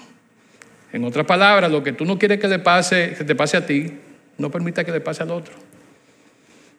En 0.92 1.06
otras 1.06 1.26
palabras, 1.26 1.72
lo 1.72 1.82
que 1.82 1.94
tú 1.94 2.04
no 2.04 2.20
quieres 2.20 2.42
que, 2.42 2.50
le 2.50 2.60
pase, 2.60 3.16
que 3.18 3.24
te 3.24 3.36
pase 3.36 3.56
a 3.56 3.66
ti, 3.66 3.90
no 4.38 4.52
permita 4.52 4.84
que 4.84 4.92
le 4.92 5.00
pase 5.00 5.24
al 5.24 5.32
otro. 5.32 5.54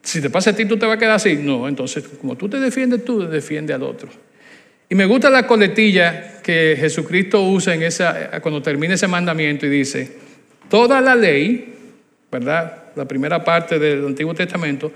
Si 0.03 0.21
te 0.21 0.29
pasa 0.29 0.51
a 0.51 0.53
ti, 0.55 0.67
tú 0.67 0.77
te 0.77 0.85
vas 0.85 0.97
a 0.97 0.99
quedar 0.99 1.13
así. 1.13 1.37
No, 1.37 1.67
entonces, 1.67 2.05
como 2.21 2.37
tú 2.37 2.51
te 2.51 2.61
defiendes, 2.61 3.03
tú 3.03 3.27
defiende 3.27 3.73
al 3.73 3.83
otro. 3.83 4.11
Y 4.91 4.95
me 4.95 5.07
gusta 5.07 5.31
la 5.31 5.47
coletilla 5.47 6.43
que 6.43 6.77
Jesucristo 6.79 7.43
usa 7.49 7.75
en 7.75 7.83
esa, 7.83 8.43
cuando 8.43 8.61
termina 8.61 8.93
ese 8.93 9.09
mandamiento 9.09 9.65
y 9.65 9.71
dice, 9.71 10.19
toda 10.69 11.01
la 11.01 11.15
ley 11.15 11.73
¿verdad? 12.31 12.85
La 12.97 13.07
primera 13.07 13.43
parte 13.45 13.79
del 13.79 14.07
Antiguo 14.07 14.35
Testamento, 14.35 14.93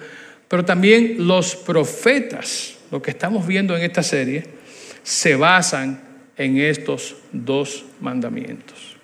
pero 0.48 0.64
también 0.64 1.26
los 1.26 1.54
profetas, 1.54 2.78
lo 2.90 3.00
que 3.00 3.10
estamos 3.10 3.46
viendo 3.46 3.76
en 3.76 3.82
esta 3.82 4.02
serie, 4.02 4.44
se 5.02 5.36
basan 5.36 6.00
en 6.36 6.58
estos 6.58 7.16
dos 7.32 7.84
mandamientos. 8.00 8.96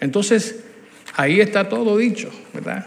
Entonces, 0.00 0.64
ahí 1.16 1.40
está 1.40 1.68
todo 1.68 1.96
dicho, 1.96 2.30
¿verdad? 2.54 2.86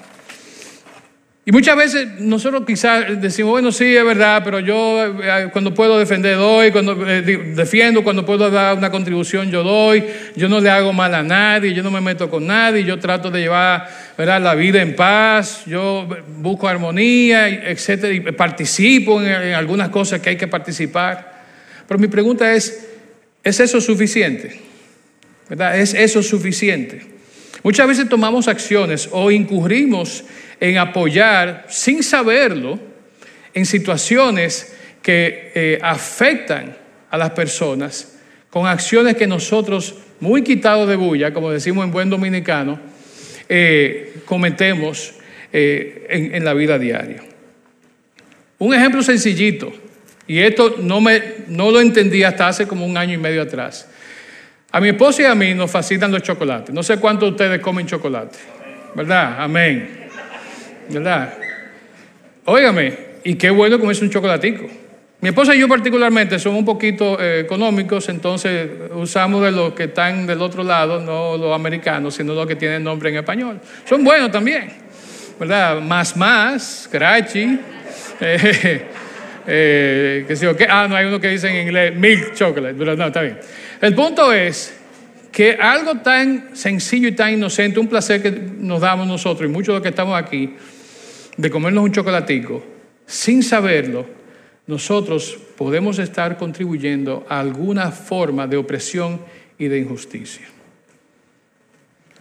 Y 1.46 1.52
muchas 1.52 1.76
veces 1.76 2.22
nosotros 2.22 2.64
quizás 2.66 3.22
decimos, 3.22 3.52
bueno, 3.52 3.74
sí, 3.74 3.94
es 3.94 4.06
verdad, 4.06 4.42
pero 4.46 4.62
yo 4.62 5.06
eh, 5.22 5.50
cuando 5.52 5.74
puedo 5.74 6.00
defender 6.00 6.38
doy, 6.38 6.72
cuando 6.72 7.06
eh, 7.06 7.22
defiendo, 7.22 8.02
cuando 8.02 8.26
puedo 8.26 8.50
dar 8.50 8.78
una 8.78 8.90
contribución 8.90 9.52
yo 9.52 9.62
doy, 9.62 10.06
yo 10.38 10.48
no 10.48 10.62
le 10.62 10.70
hago 10.70 10.94
mal 10.94 11.14
a 11.14 11.22
nadie, 11.22 11.74
yo 11.74 11.84
no 11.84 11.92
me 11.92 12.00
meto 12.00 12.30
con 12.30 12.48
nadie, 12.48 12.86
yo 12.86 12.98
trato 12.98 13.30
de 13.30 13.42
llevar 13.42 13.90
¿verdad? 14.18 14.42
la 14.42 14.56
vida 14.56 14.82
en 14.82 14.96
paz, 14.96 15.66
yo 15.66 16.08
busco 16.38 16.66
armonía, 16.70 17.50
etcétera, 17.50 18.14
y 18.14 18.22
participo 18.22 19.22
en, 19.22 19.28
en 19.28 19.54
algunas 19.54 19.90
cosas 19.90 20.22
que 20.22 20.30
hay 20.30 20.38
que 20.38 20.48
participar. 20.48 21.44
Pero 21.86 22.00
mi 22.00 22.08
pregunta 22.08 22.54
es, 22.54 22.88
¿es 23.44 23.60
eso 23.60 23.82
suficiente? 23.82 24.62
¿Verdad? 25.50 25.78
¿Es 25.78 25.94
eso 25.94 26.24
suficiente? 26.24 27.13
Muchas 27.64 27.88
veces 27.88 28.10
tomamos 28.10 28.48
acciones 28.48 29.08
o 29.12 29.32
incurrimos 29.32 30.24
en 30.60 30.78
apoyar 30.78 31.66
sin 31.70 32.04
saberlo 32.04 32.78
en 33.54 33.66
situaciones 33.66 34.76
que 35.02 35.52
eh, 35.56 35.80
afectan 35.82 36.76
a 37.10 37.18
las 37.18 37.32
personas 37.32 38.18
con 38.50 38.68
acciones 38.68 39.16
que 39.16 39.28
nosotros, 39.28 39.96
muy 40.20 40.44
quitados 40.44 40.88
de 40.88 40.96
bulla, 40.96 41.34
como 41.34 41.52
decimos 41.52 41.86
en 41.86 41.92
buen 41.92 42.10
dominicano, 42.10 42.80
eh, 43.50 44.14
cometemos 44.26 45.14
eh, 45.52 46.06
en, 46.10 46.46
la 46.46 46.54
vida 46.54 46.78
diaria. 46.78 47.24
Un 48.60 48.74
ejemplo 48.74 49.02
sencillito, 49.02 49.74
y 50.28 50.40
esto 50.40 50.76
no, 50.80 51.02
me, 51.02 51.22
no 51.48 51.72
lo 51.72 51.82
entendí 51.82 52.24
hasta 52.24 52.48
hace 52.48 52.68
como 52.68 52.86
un 52.86 52.98
año 52.98 53.14
y 53.14 53.18
medio 53.18 53.42
atrás. 53.42 53.88
A 54.74 54.80
mi 54.80 54.90
esposa 54.90 55.22
y 55.22 55.26
a 55.26 55.36
mí 55.36 55.54
nos 55.54 55.70
fascinan 55.70 56.12
los 56.12 56.24
chocolates. 56.24 56.74
No 56.74 56.82
sé 56.82 56.98
cuántos 56.98 57.28
de 57.30 57.32
ustedes 57.34 57.62
comen 57.62 57.86
chocolate, 57.86 58.40
¿verdad? 58.96 59.36
Amén. 59.38 60.10
¿Verdad? 60.90 61.32
Óigame, 62.46 62.98
y 63.24 63.36
qué 63.36 63.52
bueno 63.52 63.80
comerse 63.80 64.04
un 64.04 64.10
chocolatico. 64.10 64.66
Mi 65.22 65.30
esposa 65.30 65.54
y 65.54 65.60
yo 65.60 65.68
particularmente 65.68 66.40
somos 66.40 66.58
un 66.58 66.66
poquito 66.66 67.22
eh, 67.22 67.42
económicos, 67.42 68.10
entonces 68.10 68.68
usamos 68.96 69.44
de 69.44 69.52
los 69.52 69.74
que 69.74 69.84
están 69.84 70.26
del 70.26 70.42
otro 70.42 70.64
lado, 70.64 71.00
no 71.00 71.38
los 71.38 71.54
americanos, 71.54 72.16
sino 72.16 72.34
los 72.34 72.48
que 72.48 72.56
tienen 72.56 72.84
nombre 72.84 73.12
en 73.12 73.18
español. 73.18 73.60
Son 73.86 74.04
buenos 74.04 74.32
también, 74.32 74.70
¿verdad? 75.40 75.82
Más 75.82 76.18
más, 76.18 76.90
Crachi, 76.92 77.60
eh, 78.22 78.88
eh, 79.48 80.26
que 80.28 80.36
sé 80.36 80.48
Ah, 80.70 80.88
no, 80.88 80.96
hay 80.96 81.06
uno 81.06 81.20
que 81.20 81.30
dice 81.30 81.50
en 81.50 81.68
inglés 81.68 81.96
milk 81.96 82.34
chocolate, 82.34 82.76
pero 82.78 82.96
no, 82.96 83.08
está 83.08 83.22
bien. 83.22 83.40
El 83.82 83.94
punto 83.94 84.32
es 84.32 84.74
que 85.32 85.54
algo 85.54 85.96
tan 85.96 86.56
sencillo 86.56 87.08
y 87.08 87.14
tan 87.14 87.34
inocente, 87.34 87.80
un 87.80 87.88
placer 87.88 88.22
que 88.22 88.32
nos 88.32 88.82
damos 88.82 89.08
nosotros 89.08 89.50
y 89.50 89.52
muchos 89.52 89.68
de 89.68 89.74
los 89.74 89.82
que 89.82 89.90
estamos 89.90 90.22
aquí, 90.22 90.56
de 91.36 91.50
comernos 91.50 91.84
un 91.84 91.92
chocolatico, 91.92 92.64
sin 93.06 93.42
saberlo, 93.42 94.06
nosotros 94.68 95.38
podemos 95.58 96.00
estar 96.00 96.38
contribuyendo 96.38 97.26
a 97.28 97.40
alguna 97.40 97.92
forma 97.92 98.48
de 98.48 98.58
opresión 98.58 99.22
y 99.58 99.68
de 99.68 99.80
injusticia. 99.80 100.48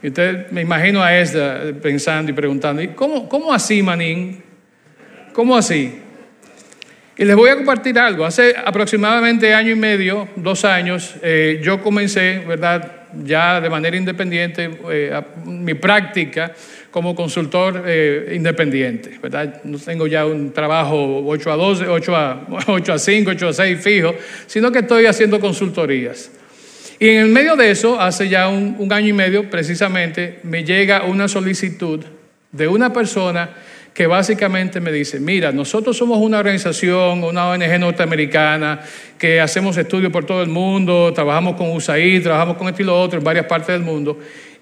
Y 0.03 0.09
usted 0.09 0.51
me 0.51 0.63
imagino 0.63 1.03
a 1.03 1.17
Esda 1.17 1.73
pensando 1.81 2.33
y 2.33 2.35
preguntando, 2.35 2.83
¿cómo, 2.97 3.29
cómo 3.29 3.53
así, 3.53 3.83
Manín? 3.83 4.43
¿Cómo 5.33 5.57
así? 5.57 6.01
Y 7.23 7.25
les 7.25 7.37
voy 7.37 7.51
a 7.51 7.55
compartir 7.55 7.97
algo. 8.01 8.27
Hace 8.27 8.53
aproximadamente 8.57 9.55
año 9.55 9.71
y 9.71 9.77
medio, 9.77 10.27
dos 10.35 10.65
años, 10.65 11.15
eh, 11.23 11.61
yo 11.63 11.81
comencé, 11.81 12.43
¿verdad? 12.49 13.05
Ya 13.23 13.61
de 13.61 13.71
manera 13.71 13.97
independiente, 13.97 14.69
eh, 14.91 15.21
mi 15.45 15.75
práctica 15.75 16.53
como 16.91 17.15
consultor 17.15 17.85
eh, 17.87 18.33
independiente, 18.35 19.21
¿verdad? 19.23 19.63
No 19.63 19.79
tengo 19.79 20.09
ya 20.09 20.27
un 20.27 20.53
trabajo 20.53 21.23
8 21.25 21.53
a 21.53 21.55
12, 21.55 21.87
8 21.87 22.17
a, 22.17 22.47
8 22.67 22.93
a 22.93 22.99
5, 22.99 23.31
8 23.31 23.49
a 23.49 23.53
6 23.53 23.81
fijo, 23.81 24.17
sino 24.49 24.73
que 24.73 24.81
estoy 24.81 25.07
haciendo 25.07 25.39
consultorías. 25.39 26.29
Y 26.99 27.09
en 27.09 27.19
el 27.19 27.29
medio 27.29 27.55
de 27.55 27.71
eso, 27.71 28.01
hace 28.01 28.29
ya 28.29 28.49
un, 28.49 28.75
un 28.81 28.93
año 28.93 29.07
y 29.07 29.13
medio 29.13 29.49
precisamente, 29.49 30.41
me 30.43 30.65
llega 30.65 31.05
una 31.05 31.29
solicitud 31.29 32.01
de 32.51 32.67
una 32.67 32.93
persona 32.93 33.51
que 33.95 34.07
básicamente 34.07 34.81
me 34.81 34.91
dice, 34.91 35.21
mira, 35.21 35.53
nosotros 35.53 35.97
somos 35.97 36.19
una 36.19 36.39
organización, 36.39 37.25
una 37.25 37.49
ONG 37.49 37.79
norteamericana, 37.79 38.81
que 39.19 39.41
hacemos 39.41 39.77
estudios 39.77 40.11
por 40.11 40.25
todo 40.25 40.43
el 40.43 40.49
mundo, 40.49 41.13
trabajamos 41.15 41.57
con 41.57 41.71
USAID, 41.71 42.23
trabajamos 42.23 42.57
con 42.57 42.69
esto 42.69 42.83
y 42.83 42.87
lo 42.87 43.01
otro 43.01 43.19
en 43.19 43.25
varias 43.25 43.47
partes 43.47 43.69
del 43.69 43.83
mundo, 43.83 44.19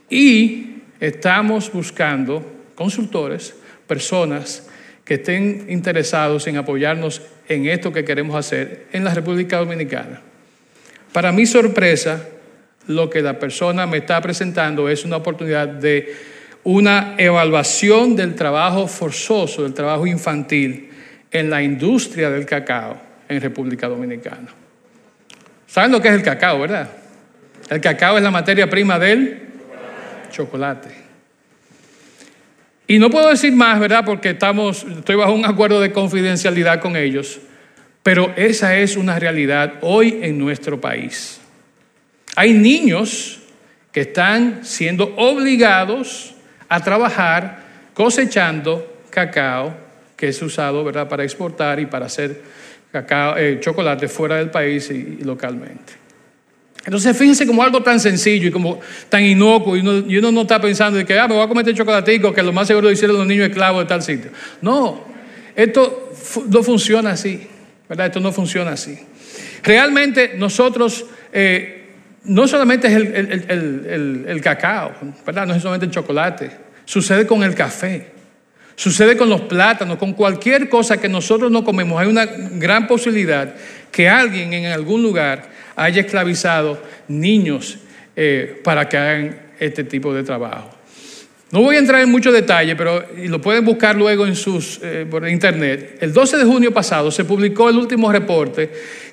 y 0.08 0.82
estamos 0.98 1.72
buscando 1.72 2.44
consultores, 2.74 3.54
personas 3.86 4.68
que 5.04 5.14
estén 5.14 5.66
interesados 5.68 6.46
en 6.46 6.56
apoyarnos 6.56 7.22
en 7.48 7.66
esto 7.66 7.92
que 7.92 8.04
queremos 8.04 8.36
hacer 8.36 8.86
en 8.92 9.04
la 9.04 9.14
República 9.14 9.58
Dominicana. 9.58 10.22
Para 11.12 11.32
mi 11.32 11.46
sorpresa, 11.46 12.28
lo 12.86 13.10
que 13.10 13.22
la 13.22 13.38
persona 13.38 13.86
me 13.86 13.98
está 13.98 14.20
presentando 14.20 14.88
es 14.88 15.04
una 15.04 15.16
oportunidad 15.16 15.68
de 15.68 16.14
una 16.64 17.14
evaluación 17.16 18.16
del 18.16 18.34
trabajo 18.34 18.86
forzoso, 18.86 19.62
del 19.62 19.74
trabajo 19.74 20.06
infantil 20.06 20.90
en 21.30 21.50
la 21.50 21.62
industria 21.62 22.30
del 22.30 22.44
cacao 22.44 23.00
en 23.28 23.40
República 23.40 23.88
Dominicana. 23.88 24.48
¿Saben 25.66 25.92
lo 25.92 26.00
que 26.02 26.08
es 26.08 26.14
el 26.14 26.22
cacao, 26.22 26.60
verdad? 26.60 26.90
El 27.70 27.80
cacao 27.80 28.16
es 28.16 28.22
la 28.22 28.30
materia 28.30 28.68
prima 28.68 28.98
del 28.98 29.48
chocolate. 30.30 30.90
Y 32.88 32.98
no 32.98 33.08
puedo 33.08 33.28
decir 33.28 33.52
más, 33.52 33.78
¿verdad? 33.78 34.04
Porque 34.04 34.30
estamos, 34.30 34.82
estoy 34.82 35.14
bajo 35.14 35.32
un 35.32 35.44
acuerdo 35.44 35.80
de 35.80 35.92
confidencialidad 35.92 36.80
con 36.80 36.96
ellos, 36.96 37.38
pero 38.02 38.32
esa 38.36 38.76
es 38.76 38.96
una 38.96 39.18
realidad 39.18 39.74
hoy 39.82 40.18
en 40.22 40.38
nuestro 40.38 40.80
país. 40.80 41.40
Hay 42.34 42.52
niños 42.52 43.38
que 43.92 44.00
están 44.00 44.64
siendo 44.64 45.14
obligados 45.16 46.34
a 46.70 46.80
trabajar 46.80 47.58
cosechando 47.92 49.02
cacao 49.10 49.74
que 50.16 50.28
es 50.28 50.40
usado 50.40 50.84
¿verdad? 50.84 51.08
para 51.08 51.24
exportar 51.24 51.80
y 51.80 51.86
para 51.86 52.06
hacer 52.06 52.42
eh, 52.92 53.58
chocolate 53.60 54.08
fuera 54.08 54.36
del 54.36 54.50
país 54.50 54.90
y, 54.90 55.18
localmente. 55.24 55.94
Entonces 56.84 57.16
fíjense 57.16 57.46
como 57.46 57.62
algo 57.62 57.82
tan 57.82 58.00
sencillo 58.00 58.48
y 58.48 58.50
como 58.50 58.80
tan 59.08 59.22
inocuo 59.22 59.76
y 59.76 59.80
uno, 59.80 60.32
no 60.32 60.42
está 60.42 60.60
pensando 60.60 60.98
de 60.98 61.04
que 61.04 61.18
ah, 61.18 61.28
me 61.28 61.34
voy 61.34 61.44
a 61.44 61.48
comer 61.48 61.68
este 61.68 61.78
chocolatico 61.78 62.32
que 62.32 62.42
lo 62.42 62.52
más 62.52 62.66
seguro 62.66 62.86
lo 62.86 62.92
hicieron 62.92 63.18
los 63.18 63.26
niños 63.26 63.48
esclavos 63.48 63.82
de 63.82 63.88
tal 63.88 64.02
sitio. 64.02 64.30
No, 64.62 65.04
esto 65.56 66.12
no 66.48 66.62
funciona 66.62 67.10
así, 67.10 67.46
¿verdad? 67.88 68.06
Esto 68.06 68.20
no 68.20 68.32
funciona 68.32 68.72
así. 68.72 68.98
Realmente 69.64 70.34
nosotros... 70.36 71.04
Eh, 71.32 71.79
no 72.24 72.46
solamente 72.46 72.88
es 72.88 72.94
el, 72.94 74.40
cacao, 74.42 74.92
¿verdad? 75.24 75.46
No 75.46 75.54
es 75.54 75.62
solamente 75.62 75.86
el 75.86 75.92
chocolate. 75.92 76.50
Sucede 76.84 77.26
con 77.26 77.42
el 77.42 77.54
café. 77.54 78.12
Sucede 78.74 79.16
con 79.16 79.28
los 79.28 79.42
plátanos, 79.42 79.98
con 79.98 80.14
cualquier 80.14 80.68
cosa 80.68 80.98
que 80.98 81.08
nosotros 81.08 81.50
no 81.50 81.64
comemos. 81.64 82.00
Hay 82.00 82.08
una 82.08 82.24
gran 82.24 82.86
posibilidad 82.86 83.54
que 83.90 84.08
alguien 84.08 84.52
en 84.52 84.66
algún 84.66 85.02
lugar 85.02 85.50
haya 85.76 86.00
esclavizado 86.00 86.82
niños 87.08 87.78
eh, 88.16 88.60
para 88.64 88.88
que 88.88 88.96
hagan 88.96 89.40
este 89.58 89.84
tipo 89.84 90.14
de 90.14 90.22
trabajo. 90.22 90.70
No 91.52 91.62
voy 91.62 91.76
a 91.76 91.78
entrar 91.80 92.00
en 92.00 92.10
mucho 92.10 92.30
detalle, 92.30 92.76
pero 92.76 93.04
lo 93.16 93.40
pueden 93.40 93.64
buscar 93.64 93.96
luego 93.96 94.24
en 94.24 94.36
sus, 94.36 94.78
eh, 94.82 95.04
por 95.10 95.28
internet. 95.28 95.98
El 96.00 96.12
12 96.12 96.38
de 96.38 96.44
junio 96.44 96.72
pasado 96.72 97.10
se 97.10 97.24
publicó 97.24 97.68
el 97.68 97.76
último 97.76 98.12
reporte 98.12 98.70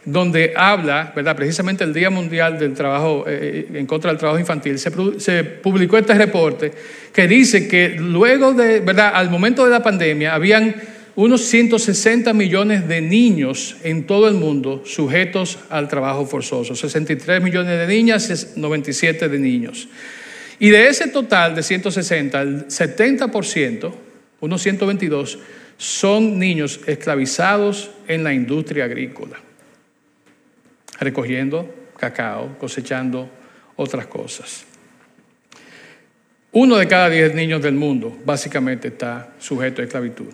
donde 0.08 0.54
habla, 0.56 1.12
¿verdad? 1.14 1.36
precisamente 1.36 1.84
el 1.84 1.94
Día 1.94 2.10
Mundial 2.10 2.58
del 2.58 2.74
Trabajo 2.74 3.26
eh, 3.28 3.68
en 3.74 3.86
contra 3.86 4.10
del 4.10 4.18
Trabajo 4.18 4.40
Infantil. 4.40 4.80
Se, 4.80 4.90
se, 5.20 5.44
publicó 5.44 5.98
este 5.98 6.14
reporte 6.14 6.72
que 7.12 7.28
dice 7.28 7.68
que 7.68 7.90
luego 7.90 8.54
de, 8.54 8.80
¿verdad? 8.80 9.12
al 9.14 9.30
momento 9.30 9.66
de 9.66 9.72
la 9.72 9.84
pandemia, 9.84 10.34
habían 10.34 10.76
unos 11.18 11.42
160 11.42 12.32
millones 12.34 12.88
de 12.88 13.02
niños 13.02 13.76
en 13.84 14.06
todo 14.06 14.30
el 14.30 14.36
mundo 14.36 14.84
sujetos 14.86 15.60
al 15.70 15.90
trabajo 15.90 16.26
forzoso. 16.26 16.74
63 16.74 17.44
millones 17.44 17.78
de 17.78 17.88
niñas, 17.88 18.54
97 18.56 19.28
de 19.28 19.40
niños. 19.40 19.90
Y 20.58 20.70
de 20.70 20.88
ese 20.88 21.08
total 21.10 21.54
de 21.54 21.64
160, 21.64 22.42
el 22.42 22.68
70%, 22.68 23.92
unos 24.40 24.62
122, 24.62 25.40
son 25.78 26.40
niños 26.40 26.80
esclavizados 26.88 27.92
en 28.08 28.24
la 28.24 28.34
industria 28.34 28.86
agrícola, 28.86 29.38
recogiendo 31.00 31.74
cacao, 31.98 32.58
cosechando 32.60 33.30
otras 33.76 34.08
cosas. 34.08 34.66
Uno 36.52 36.78
de 36.78 36.88
cada 36.88 37.10
diez 37.10 37.34
niños 37.36 37.62
del 37.62 37.76
mundo 37.76 38.18
básicamente 38.26 38.88
está 38.88 39.34
sujeto 39.40 39.82
a 39.82 39.86
esclavitud. 39.86 40.34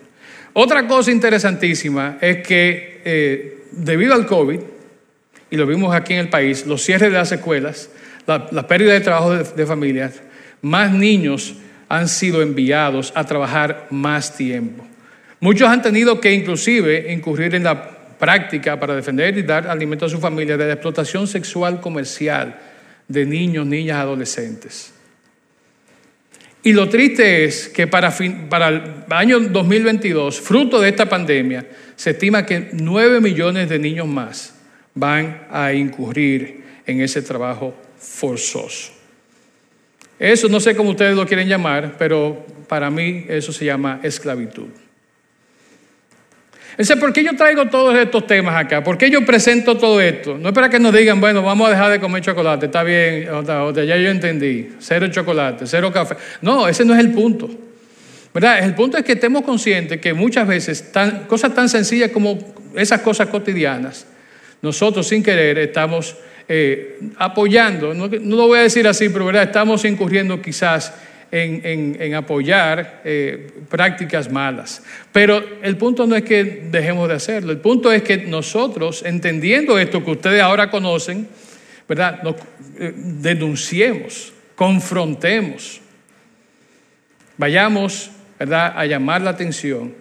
Otra 0.54 0.88
cosa 0.88 1.12
interesantísima 1.12 2.18
es 2.22 2.46
que 2.46 3.02
eh, 3.04 3.64
debido 3.72 4.14
al 4.14 4.26
COVID, 4.26 4.60
y 5.50 5.58
lo 5.58 5.66
vimos 5.66 5.94
aquí 5.94 6.14
en 6.14 6.20
el 6.20 6.30
país, 6.30 6.66
los 6.66 6.84
cierres 6.84 7.12
de 7.12 7.18
las 7.18 7.32
escuelas, 7.32 7.90
la, 8.26 8.68
pérdida 8.68 8.94
de 8.94 9.02
trabajo 9.02 9.36
de, 9.36 9.66
familias, 9.66 10.22
más 10.62 10.92
niños 10.92 11.56
han 11.90 12.08
sido 12.08 12.42
enviados 12.42 13.12
a 13.16 13.26
trabajar 13.26 13.88
más 13.90 14.36
tiempo. 14.38 14.86
Muchos 15.40 15.68
han 15.68 15.82
tenido 15.82 16.22
que 16.22 16.32
inclusive 16.32 17.12
incurrir 17.12 17.54
en 17.56 17.66
la 17.66 17.93
práctica 18.24 18.80
para 18.80 18.96
defender 18.96 19.38
y 19.38 19.44
dar 19.44 19.68
alimento 19.68 20.06
a 20.06 20.10
su 20.10 20.18
familia 20.18 20.56
de 20.56 20.66
la 20.66 20.74
explotación 20.76 21.28
sexual 21.28 21.82
comercial 21.82 22.58
de 23.06 23.26
niños, 23.26 23.66
niñas, 23.66 23.98
adolescentes. 23.98 24.94
Y 26.64 26.72
lo 26.72 26.88
triste 26.88 27.44
es 27.44 27.68
que 27.68 27.86
para, 27.86 28.16
para 28.48 28.70
el 28.70 29.04
año 29.10 29.42
2022, 29.42 30.40
fruto 30.40 30.80
de 30.80 30.88
esta 30.88 31.10
pandemia, 31.10 31.68
se 31.98 32.12
estima 32.12 32.46
que 32.46 32.70
9 32.72 33.20
millones 33.20 33.68
de 33.68 33.78
niños 33.78 34.08
más 34.08 34.56
van 34.96 35.46
a 35.52 35.74
incurrir 35.74 36.64
en 36.86 37.02
ese 37.02 37.22
trabajo 37.24 37.76
forzoso. 37.98 38.94
Eso 40.18 40.48
no 40.48 40.62
sé 40.62 40.78
cómo 40.78 40.92
ustedes 40.92 41.18
lo 41.18 41.28
quieren 41.28 41.50
llamar, 41.50 41.98
pero 42.00 42.46
para 42.70 42.90
mí 42.90 43.26
eso 43.28 43.52
se 43.52 43.66
llama 43.66 44.00
esclavitud. 44.02 44.83
Entonces, 46.74 46.98
¿por 46.98 47.14
qué 47.14 47.24
yo 47.24 47.36
traigo 47.36 47.68
todos 47.68 47.96
estos 47.96 48.26
temas 48.26 48.56
acá? 48.56 48.84
¿Por 48.84 48.98
qué 48.98 49.10
yo 49.10 49.24
presento 49.24 49.78
todo 49.78 50.02
esto? 50.02 50.40
No 50.40 50.50
es 50.50 50.56
para 50.56 50.70
que 50.70 50.80
nos 50.80 50.92
digan, 50.94 51.22
bueno, 51.22 51.44
vamos 51.44 51.68
a 51.68 51.70
dejar 51.70 51.92
de 51.92 52.00
comer 52.00 52.24
chocolate, 52.24 52.66
está 52.66 52.82
bien, 52.82 53.28
ya 53.76 53.98
yo 53.98 54.10
entendí, 54.10 54.70
cero 54.80 55.08
chocolate, 55.12 55.68
cero 55.68 55.92
café. 55.94 56.16
No, 56.42 56.68
ese 56.68 56.84
no 56.84 56.94
es 56.96 57.00
el 57.00 57.12
punto. 57.12 57.50
¿Verdad? 58.34 58.64
El 58.64 58.74
punto 58.74 58.98
es 58.98 59.04
que 59.04 59.12
estemos 59.12 59.44
conscientes 59.44 60.02
que 60.02 60.16
muchas 60.16 60.48
veces 60.48 60.92
cosas 61.28 61.54
tan 61.54 61.70
sencillas 61.70 62.10
como 62.10 62.40
esas 62.76 63.02
cosas 63.02 63.28
cotidianas, 63.28 64.08
nosotros 64.64 65.08
sin 65.08 65.22
querer 65.22 65.60
estamos 65.60 66.16
eh, 66.50 67.00
apoyando, 67.18 67.94
no, 67.94 68.08
lo 68.08 68.48
voy 68.48 68.58
a 68.58 68.64
decir 68.64 68.88
así, 68.88 69.10
pero 69.10 69.26
¿verdad? 69.26 69.44
estamos 69.44 69.86
incurriendo 69.86 70.42
quizás 70.42 70.92
en, 71.34 72.14
apoyar 72.14 73.02
eh, 73.04 73.48
prácticas 73.68 74.32
malas. 74.32 74.84
Pero 75.12 75.44
el 75.64 75.78
punto 75.78 76.06
no 76.06 76.16
es 76.16 76.24
que 76.24 76.44
dejemos 76.70 77.10
de 77.10 77.16
hacerlo, 77.16 77.52
el 77.52 77.58
punto 77.58 77.92
es 77.92 78.04
que 78.04 78.18
nosotros, 78.18 79.04
entendiendo 79.04 79.80
esto 79.80 80.06
que 80.06 80.12
ustedes 80.12 80.42
ahora 80.42 80.70
conocen, 80.70 81.28
¿verdad? 81.90 82.22
Eh, 82.80 82.94
denunciemos, 82.96 84.32
confrontemos, 84.56 85.82
vayamos, 87.38 88.12
¿verdad?, 88.38 88.74
a 88.76 88.86
llamar 88.86 89.22
la 89.22 89.32
atención 89.32 89.96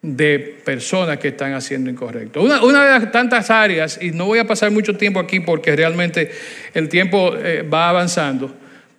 de 0.00 0.38
personas 0.64 1.18
que 1.18 1.28
están 1.28 1.52
haciendo 1.52 1.90
incorrecto. 1.90 2.40
Una, 2.40 2.84
de 2.84 3.00
las 3.00 3.12
tantas 3.12 3.50
áreas, 3.50 3.98
y 4.00 4.12
no 4.12 4.24
voy 4.24 4.38
a 4.38 4.46
pasar 4.46 4.70
mucho 4.70 4.96
tiempo 4.96 5.20
aquí 5.20 5.40
porque 5.40 5.76
realmente 5.76 6.30
el 6.72 6.88
tiempo 6.88 7.34
eh, 7.36 7.62
va 7.62 7.90
avanzando, 7.90 8.54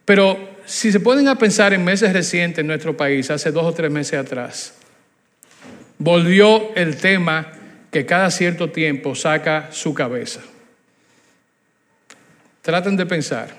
pero 0.05 0.48
si 0.69 0.91
se 0.91 0.99
ponen 0.99 1.27
a 1.27 1.35
pensar 1.35 1.73
en 1.73 1.83
meses 1.83 2.13
recientes 2.13 2.59
en 2.59 2.67
nuestro 2.67 2.95
país, 2.95 3.31
hace 3.31 3.51
dos 3.51 3.63
o 3.63 3.73
tres 3.73 3.89
meses 3.91 4.19
atrás, 4.19 4.75
volvió 5.97 6.75
el 6.75 6.95
tema 6.97 7.51
que 7.89 8.05
cada 8.05 8.29
cierto 8.29 8.69
tiempo 8.69 9.15
saca 9.15 9.69
su 9.71 9.95
cabeza. 9.95 10.41
Traten 12.61 12.95
de 12.95 13.07
pensar. 13.07 13.49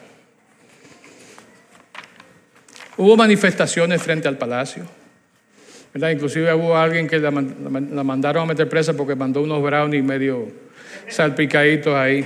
Hubo 2.97 3.17
manifestaciones 3.17 4.01
frente 4.01 4.29
al 4.29 4.39
palacio. 4.39 4.87
¿verdad? 5.93 6.11
Inclusive 6.11 6.55
hubo 6.55 6.77
alguien 6.77 7.09
que 7.09 7.19
la, 7.19 7.33
mandaron 7.33 8.45
a 8.45 8.47
meter 8.47 8.69
presa 8.69 8.93
porque 8.93 9.17
mandó 9.17 9.43
unos 9.43 9.61
brownies 9.61 10.05
medio 10.05 10.49
salpicaditos 11.09 11.93
ahí. 11.93 12.25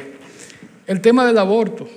El 0.87 1.01
tema 1.01 1.25
del 1.25 1.39
aborto. 1.39 1.89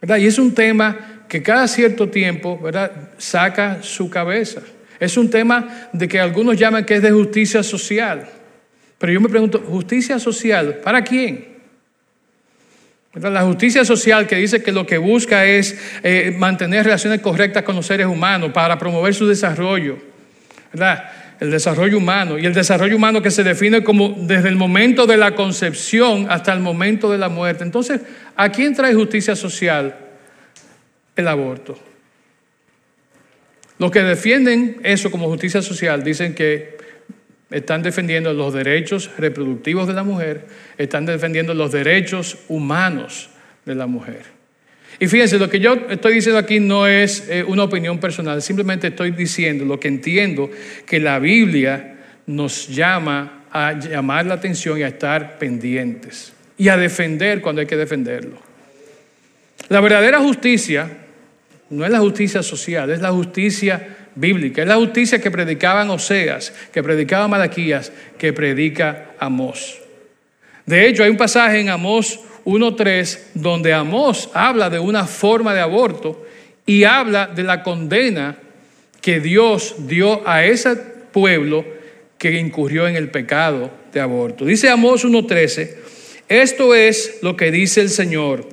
¿verdad? 0.00 0.18
Y 0.18 0.26
es 0.26 0.38
un 0.38 0.54
tema 0.54 1.15
que 1.28 1.42
cada 1.42 1.66
cierto 1.68 2.08
tiempo, 2.08 2.58
¿verdad?, 2.58 3.10
saca 3.18 3.82
su 3.82 4.08
cabeza. 4.08 4.62
Es 4.98 5.16
un 5.16 5.30
tema 5.30 5.88
de 5.92 6.08
que 6.08 6.20
algunos 6.20 6.56
llaman 6.56 6.84
que 6.84 6.94
es 6.94 7.02
de 7.02 7.10
justicia 7.10 7.62
social. 7.62 8.28
Pero 8.98 9.12
yo 9.12 9.20
me 9.20 9.28
pregunto, 9.28 9.62
¿justicia 9.66 10.18
social 10.18 10.80
para 10.82 11.02
quién? 11.02 11.56
La 13.14 13.42
justicia 13.42 13.84
social 13.84 14.26
que 14.26 14.36
dice 14.36 14.62
que 14.62 14.72
lo 14.72 14.86
que 14.86 14.98
busca 14.98 15.46
es 15.46 15.78
eh, 16.02 16.34
mantener 16.36 16.84
relaciones 16.84 17.20
correctas 17.20 17.62
con 17.62 17.74
los 17.74 17.86
seres 17.86 18.06
humanos 18.06 18.52
para 18.52 18.78
promover 18.78 19.14
su 19.14 19.26
desarrollo. 19.26 19.96
¿verdad? 20.72 21.04
El 21.40 21.50
desarrollo 21.50 21.96
humano. 21.96 22.38
Y 22.38 22.44
el 22.44 22.52
desarrollo 22.52 22.96
humano 22.96 23.22
que 23.22 23.30
se 23.30 23.42
define 23.42 23.82
como 23.82 24.14
desde 24.20 24.48
el 24.48 24.56
momento 24.56 25.06
de 25.06 25.16
la 25.16 25.34
concepción 25.34 26.26
hasta 26.28 26.52
el 26.52 26.60
momento 26.60 27.10
de 27.10 27.18
la 27.18 27.30
muerte. 27.30 27.64
Entonces, 27.64 28.02
¿a 28.36 28.50
quién 28.50 28.74
trae 28.74 28.94
justicia 28.94 29.34
social? 29.34 30.05
El 31.16 31.28
aborto. 31.28 31.78
Los 33.78 33.90
que 33.90 34.02
defienden 34.02 34.80
eso 34.84 35.10
como 35.10 35.28
justicia 35.28 35.60
social 35.60 36.02
dicen 36.02 36.34
que 36.34 36.76
están 37.50 37.82
defendiendo 37.82 38.32
los 38.32 38.54
derechos 38.54 39.10
reproductivos 39.18 39.86
de 39.86 39.94
la 39.94 40.02
mujer, 40.02 40.46
están 40.78 41.06
defendiendo 41.06 41.54
los 41.54 41.72
derechos 41.72 42.38
humanos 42.48 43.30
de 43.64 43.74
la 43.74 43.86
mujer. 43.86 44.36
Y 44.98 45.08
fíjense, 45.08 45.38
lo 45.38 45.50
que 45.50 45.60
yo 45.60 45.74
estoy 45.90 46.14
diciendo 46.14 46.38
aquí 46.38 46.58
no 46.58 46.86
es 46.86 47.28
eh, 47.28 47.44
una 47.44 47.64
opinión 47.64 47.98
personal, 47.98 48.40
simplemente 48.40 48.88
estoy 48.88 49.10
diciendo 49.10 49.64
lo 49.64 49.78
que 49.78 49.88
entiendo 49.88 50.50
que 50.86 50.98
la 50.98 51.18
Biblia 51.18 51.96
nos 52.26 52.68
llama 52.68 53.44
a 53.52 53.78
llamar 53.78 54.26
la 54.26 54.34
atención 54.34 54.78
y 54.78 54.82
a 54.82 54.88
estar 54.88 55.38
pendientes 55.38 56.32
y 56.56 56.68
a 56.68 56.76
defender 56.76 57.42
cuando 57.42 57.60
hay 57.60 57.66
que 57.66 57.76
defenderlo. 57.76 58.38
La 59.68 59.80
verdadera 59.80 60.20
justicia 60.20 61.05
no 61.70 61.84
es 61.84 61.90
la 61.90 61.98
justicia 61.98 62.42
social, 62.42 62.90
es 62.90 63.00
la 63.00 63.10
justicia 63.10 63.96
bíblica, 64.14 64.62
es 64.62 64.68
la 64.68 64.76
justicia 64.76 65.20
que 65.20 65.30
predicaban 65.30 65.90
Oseas, 65.90 66.52
que 66.72 66.82
predicaba 66.82 67.28
Malaquías, 67.28 67.92
que 68.18 68.32
predica 68.32 69.12
Amós. 69.18 69.78
De 70.64 70.88
hecho, 70.88 71.04
hay 71.04 71.10
un 71.10 71.16
pasaje 71.16 71.60
en 71.60 71.68
Amós 71.68 72.20
1.3 72.44 73.18
donde 73.34 73.72
Amós 73.72 74.30
habla 74.34 74.70
de 74.70 74.78
una 74.78 75.06
forma 75.06 75.54
de 75.54 75.60
aborto 75.60 76.24
y 76.64 76.84
habla 76.84 77.26
de 77.26 77.42
la 77.42 77.62
condena 77.62 78.36
que 79.00 79.20
Dios 79.20 79.74
dio 79.86 80.28
a 80.28 80.44
ese 80.44 80.76
pueblo 81.12 81.64
que 82.18 82.32
incurrió 82.38 82.88
en 82.88 82.96
el 82.96 83.10
pecado 83.10 83.70
de 83.92 84.00
aborto. 84.00 84.44
Dice 84.44 84.68
Amós 84.68 85.04
1.13, 85.04 85.76
esto 86.28 86.74
es 86.74 87.18
lo 87.22 87.36
que 87.36 87.50
dice 87.50 87.80
el 87.80 87.90
Señor. 87.90 88.48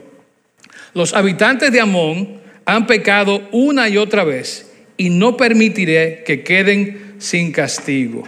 Los 0.93 1.13
habitantes 1.13 1.71
de 1.71 1.79
Amón 1.79 2.42
han 2.65 2.87
pecado 2.87 3.47
una 3.51 3.89
y 3.89 3.97
otra 3.97 4.23
vez 4.23 4.71
y 4.97 5.09
no 5.09 5.37
permitiré 5.37 6.23
que 6.25 6.43
queden 6.43 7.15
sin 7.19 7.51
castigo. 7.51 8.23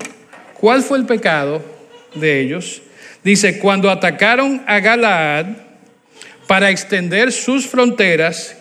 ¿Cuál 0.60 0.82
fue 0.84 0.98
el 0.98 1.06
pecado 1.06 1.64
de 2.16 2.42
ellos? 2.42 2.82
Dice, 3.24 3.60
cuando 3.60 3.90
atacaron 3.90 4.64
a 4.68 4.80
Galaad 4.80 5.48
para 6.48 6.70
extender 6.70 7.32
sus 7.32 7.68
fronteras, 7.68 8.56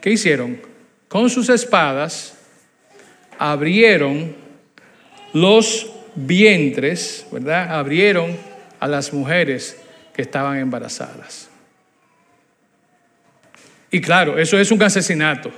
¿qué 0.00 0.10
hicieron? 0.10 0.60
Con 1.08 1.30
sus 1.30 1.48
espadas 1.48 2.34
abrieron 3.38 4.34
los 5.32 5.90
vientres, 6.14 7.26
¿verdad? 7.30 7.74
Abrieron 7.74 8.36
a 8.80 8.88
las 8.88 9.12
mujeres 9.12 9.76
que 10.14 10.22
estaban 10.22 10.58
embarazadas. 10.58 11.51
Y 13.92 14.00
claro, 14.00 14.38
eso 14.38 14.58
es 14.58 14.72
un 14.72 14.82
asesinato. 14.82 15.52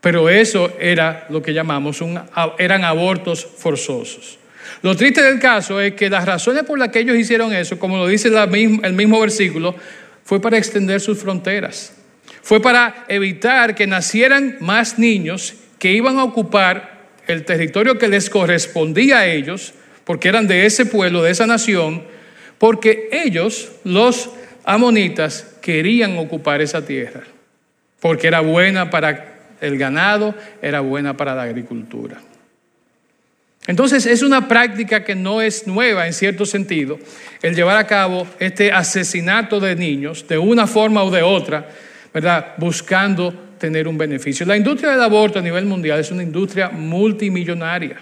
Pero 0.00 0.28
eso 0.28 0.72
era 0.80 1.26
lo 1.28 1.42
que 1.42 1.52
llamamos 1.52 2.00
un, 2.00 2.18
eran 2.58 2.82
abortos 2.82 3.46
forzosos. 3.46 4.38
Lo 4.80 4.96
triste 4.96 5.22
del 5.22 5.38
caso 5.38 5.78
es 5.78 5.92
que 5.92 6.08
las 6.10 6.24
razones 6.24 6.64
por 6.64 6.78
las 6.78 6.88
que 6.88 7.00
ellos 7.00 7.16
hicieron 7.16 7.52
eso, 7.52 7.78
como 7.78 7.98
lo 7.98 8.08
dice 8.08 8.28
el 8.28 8.92
mismo 8.94 9.20
versículo, 9.20 9.76
fue 10.24 10.40
para 10.40 10.56
extender 10.56 11.00
sus 11.00 11.18
fronteras. 11.18 11.94
Fue 12.42 12.60
para 12.60 13.04
evitar 13.06 13.74
que 13.74 13.86
nacieran 13.86 14.56
más 14.60 14.98
niños 14.98 15.54
que 15.78 15.92
iban 15.92 16.18
a 16.18 16.24
ocupar 16.24 17.02
el 17.26 17.44
territorio 17.44 17.98
que 17.98 18.08
les 18.08 18.30
correspondía 18.30 19.18
a 19.18 19.26
ellos, 19.26 19.74
porque 20.04 20.30
eran 20.30 20.48
de 20.48 20.64
ese 20.64 20.86
pueblo, 20.86 21.22
de 21.22 21.30
esa 21.30 21.46
nación, 21.46 22.02
porque 22.58 23.08
ellos, 23.12 23.72
los 23.84 24.30
amonitas, 24.64 25.54
querían 25.60 26.16
ocupar 26.18 26.62
esa 26.62 26.84
tierra 26.84 27.22
porque 28.02 28.26
era 28.26 28.40
buena 28.40 28.90
para 28.90 29.26
el 29.60 29.78
ganado, 29.78 30.34
era 30.60 30.80
buena 30.80 31.16
para 31.16 31.36
la 31.36 31.42
agricultura. 31.42 32.20
Entonces 33.68 34.06
es 34.06 34.22
una 34.22 34.48
práctica 34.48 35.04
que 35.04 35.14
no 35.14 35.40
es 35.40 35.68
nueva 35.68 36.08
en 36.08 36.12
cierto 36.12 36.44
sentido, 36.44 36.98
el 37.42 37.54
llevar 37.54 37.76
a 37.76 37.86
cabo 37.86 38.26
este 38.40 38.72
asesinato 38.72 39.60
de 39.60 39.76
niños 39.76 40.26
de 40.26 40.36
una 40.36 40.66
forma 40.66 41.04
o 41.04 41.12
de 41.12 41.22
otra, 41.22 41.68
¿verdad? 42.12 42.54
Buscando 42.56 43.32
tener 43.56 43.86
un 43.86 43.96
beneficio. 43.96 44.44
La 44.46 44.56
industria 44.56 44.90
del 44.90 45.00
aborto 45.00 45.38
a 45.38 45.42
nivel 45.42 45.66
mundial 45.66 46.00
es 46.00 46.10
una 46.10 46.24
industria 46.24 46.70
multimillonaria. 46.70 47.98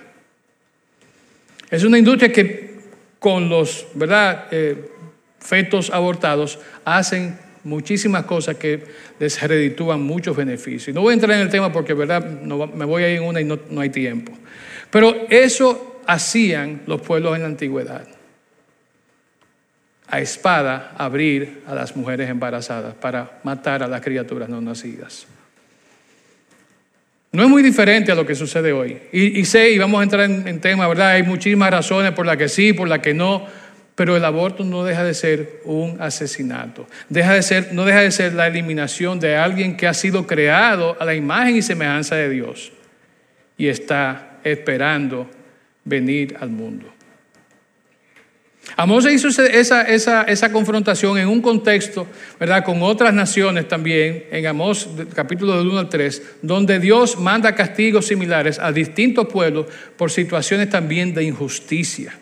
Es 1.70 1.84
una 1.84 1.98
industria 1.98 2.32
que 2.32 2.80
con 3.18 3.50
los, 3.50 3.86
¿verdad? 3.92 4.46
Eh, 4.50 4.92
fetos 5.40 5.90
abortados 5.90 6.58
hacen 6.86 7.49
muchísimas 7.64 8.24
cosas 8.24 8.56
que 8.56 8.82
les 9.18 9.40
muchos 10.02 10.36
beneficios. 10.36 10.94
No 10.94 11.02
voy 11.02 11.12
a 11.12 11.14
entrar 11.14 11.36
en 11.36 11.42
el 11.42 11.50
tema 11.50 11.72
porque, 11.72 11.92
verdad, 11.94 12.24
me 12.24 12.84
voy 12.84 13.02
a 13.02 13.10
ir 13.10 13.18
en 13.18 13.24
una 13.24 13.40
y 13.40 13.44
no, 13.44 13.58
no 13.70 13.80
hay 13.80 13.90
tiempo. 13.90 14.32
Pero 14.90 15.26
eso 15.28 16.00
hacían 16.06 16.82
los 16.86 17.00
pueblos 17.00 17.36
en 17.36 17.42
la 17.42 17.48
antigüedad. 17.48 18.06
A 20.08 20.20
espada 20.20 20.94
abrir 20.98 21.62
a 21.66 21.74
las 21.74 21.94
mujeres 21.94 22.28
embarazadas 22.28 22.94
para 22.94 23.40
matar 23.44 23.82
a 23.82 23.88
las 23.88 24.00
criaturas 24.00 24.48
no 24.48 24.60
nacidas. 24.60 25.26
No 27.32 27.44
es 27.44 27.48
muy 27.48 27.62
diferente 27.62 28.10
a 28.10 28.16
lo 28.16 28.26
que 28.26 28.34
sucede 28.34 28.72
hoy. 28.72 28.98
Y, 29.12 29.44
sé, 29.44 29.70
y 29.70 29.78
vamos 29.78 30.00
a 30.00 30.02
entrar 30.02 30.28
en, 30.28 30.48
en 30.48 30.60
tema, 30.60 30.88
¿verdad? 30.88 31.10
Hay 31.10 31.22
muchísimas 31.22 31.70
razones 31.70 32.10
por 32.10 32.26
las 32.26 32.36
que 32.36 32.48
sí, 32.48 32.72
por 32.72 32.88
las 32.88 32.98
que 32.98 33.14
no. 33.14 33.46
Pero 34.00 34.16
el 34.16 34.24
aborto 34.24 34.64
no 34.64 34.82
deja 34.82 35.04
de 35.04 35.12
ser 35.12 35.60
un 35.66 36.00
asesinato. 36.00 36.86
Deja 37.10 37.34
de 37.34 37.42
ser, 37.42 37.74
no 37.74 37.84
deja 37.84 38.00
de 38.00 38.10
ser 38.10 38.32
la 38.32 38.46
eliminación 38.46 39.20
de 39.20 39.36
alguien 39.36 39.76
que 39.76 39.86
ha 39.86 39.92
sido 39.92 40.26
creado 40.26 40.96
a 40.98 41.04
la 41.04 41.14
imagen 41.14 41.56
y 41.56 41.60
semejanza 41.60 42.16
de 42.16 42.30
Dios 42.30 42.72
y 43.58 43.68
está 43.68 44.38
esperando 44.42 45.28
venir 45.84 46.34
al 46.40 46.48
mundo. 46.48 46.86
Amós 48.74 49.04
hizo 49.04 49.28
esa, 49.28 49.82
esa, 49.82 50.22
esa, 50.22 50.50
confrontación 50.50 51.18
en 51.18 51.28
un 51.28 51.42
contexto, 51.42 52.06
¿verdad?, 52.38 52.64
con 52.64 52.82
otras 52.82 53.12
naciones 53.12 53.68
también, 53.68 54.24
en 54.30 54.46
Amós 54.46 54.88
capítulo 55.14 55.58
del 55.58 55.68
1 55.68 55.78
al 55.78 55.88
3, 55.90 56.22
donde 56.40 56.78
Dios 56.78 57.18
manda 57.18 57.54
castigos 57.54 58.06
similares 58.06 58.58
a 58.58 58.72
distintos 58.72 59.26
pueblos 59.26 59.66
por 59.98 60.10
situaciones 60.10 60.70
también 60.70 61.12
de 61.12 61.24
injusticia. 61.24 62.14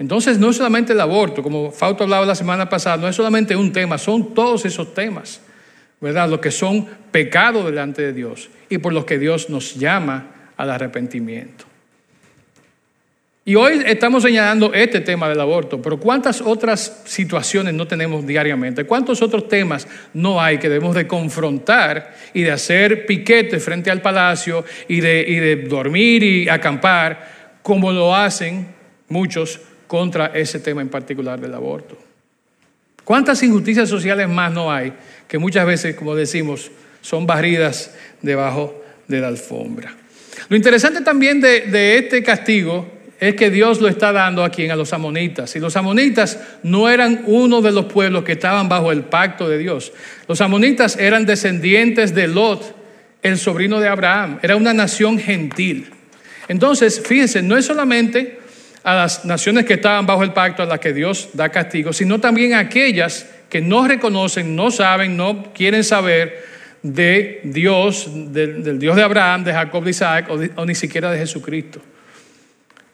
Entonces 0.00 0.38
no 0.38 0.50
es 0.50 0.56
solamente 0.56 0.94
el 0.94 1.00
aborto, 1.00 1.44
como 1.44 1.70
Fausto 1.70 2.02
hablaba 2.02 2.26
la 2.26 2.34
semana 2.34 2.68
pasada, 2.68 2.96
no 2.96 3.06
es 3.06 3.14
solamente 3.14 3.54
un 3.54 3.72
tema, 3.72 3.98
son 3.98 4.34
todos 4.34 4.64
esos 4.64 4.92
temas. 4.92 5.40
¿verdad? 6.00 6.28
Lo 6.28 6.40
que 6.40 6.50
son 6.50 6.86
pecados 7.10 7.64
delante 7.66 8.02
de 8.02 8.12
Dios 8.12 8.48
y 8.68 8.78
por 8.78 8.92
los 8.92 9.04
que 9.04 9.18
Dios 9.18 9.50
nos 9.50 9.74
llama 9.74 10.52
al 10.56 10.70
arrepentimiento. 10.70 11.66
Y 13.44 13.54
hoy 13.54 13.82
estamos 13.86 14.22
señalando 14.22 14.72
este 14.72 15.00
tema 15.00 15.28
del 15.28 15.40
aborto, 15.40 15.80
pero 15.80 15.98
¿cuántas 15.98 16.40
otras 16.40 17.02
situaciones 17.04 17.74
no 17.74 17.86
tenemos 17.86 18.26
diariamente? 18.26 18.84
¿Cuántos 18.84 19.22
otros 19.22 19.48
temas 19.48 19.88
no 20.12 20.40
hay 20.40 20.58
que 20.58 20.68
debemos 20.68 20.94
de 20.94 21.06
confrontar 21.06 22.14
y 22.32 22.42
de 22.42 22.52
hacer 22.52 23.06
piquete 23.06 23.58
frente 23.58 23.90
al 23.90 24.02
palacio 24.02 24.64
y 24.88 25.00
de, 25.00 25.24
y 25.26 25.36
de 25.36 25.56
dormir 25.56 26.22
y 26.22 26.48
acampar 26.48 27.58
como 27.62 27.90
lo 27.90 28.14
hacen 28.14 28.68
muchos 29.08 29.60
contra 29.90 30.26
ese 30.26 30.60
tema 30.60 30.82
en 30.82 30.88
particular 30.88 31.40
del 31.40 31.52
aborto? 31.52 31.98
¿Cuántas 33.02 33.42
injusticias 33.42 33.88
sociales 33.88 34.28
más 34.28 34.52
no 34.52 34.72
hay 34.72 34.92
que 35.26 35.36
muchas 35.36 35.66
veces, 35.66 35.96
como 35.96 36.14
decimos, 36.14 36.70
son 37.00 37.26
barridas 37.26 37.92
debajo 38.22 38.84
de 39.08 39.20
la 39.20 39.26
alfombra? 39.26 39.92
Lo 40.48 40.54
interesante 40.54 41.00
también 41.00 41.40
de, 41.40 41.98
este 41.98 42.22
castigo 42.22 42.88
es 43.18 43.34
que 43.34 43.50
Dios 43.50 43.80
lo 43.80 43.88
está 43.88 44.12
dando 44.12 44.44
a 44.44 44.50
quien? 44.50 44.70
A 44.70 44.76
los 44.76 44.92
amonitas. 44.92 45.56
Y 45.56 45.58
los 45.58 45.76
amonitas 45.76 46.38
no 46.62 46.88
eran 46.88 47.24
uno 47.26 47.60
de 47.60 47.72
los 47.72 47.86
pueblos 47.86 48.22
que 48.22 48.32
estaban 48.32 48.68
bajo 48.68 48.92
el 48.92 49.02
pacto 49.02 49.48
de 49.48 49.58
Dios. 49.58 49.92
Los 50.28 50.40
amonitas 50.40 50.96
eran 50.98 51.26
descendientes 51.26 52.14
de 52.14 52.28
Lot, 52.28 52.76
el 53.22 53.38
sobrino 53.38 53.80
de 53.80 53.88
Abraham. 53.88 54.38
Era 54.40 54.54
una 54.54 54.72
nación 54.72 55.18
gentil. 55.18 55.90
Entonces, 56.46 57.02
fíjense, 57.04 57.42
no 57.42 57.56
es 57.56 57.64
solamente 57.64 58.39
a 58.82 58.94
las 58.94 59.24
naciones 59.24 59.64
que 59.64 59.74
estaban 59.74 60.06
bajo 60.06 60.22
el 60.22 60.32
pacto 60.32 60.62
a 60.62 60.66
las 60.66 60.80
que 60.80 60.92
Dios 60.92 61.30
da 61.34 61.48
castigo, 61.48 61.92
sino 61.92 62.18
también 62.18 62.54
a 62.54 62.60
aquellas 62.60 63.26
que 63.48 63.60
no 63.60 63.86
reconocen, 63.86 64.56
no 64.56 64.70
saben, 64.70 65.16
no 65.16 65.52
quieren 65.52 65.84
saber 65.84 66.44
de 66.82 67.40
Dios, 67.44 68.08
del, 68.32 68.78
Dios 68.78 68.96
de 68.96 69.02
Abraham, 69.02 69.44
de 69.44 69.52
Jacob, 69.52 69.84
de 69.84 69.90
Isaac 69.90 70.28
o 70.30 70.64
ni 70.64 70.74
siquiera 70.74 71.10
de 71.10 71.18
Jesucristo. 71.18 71.80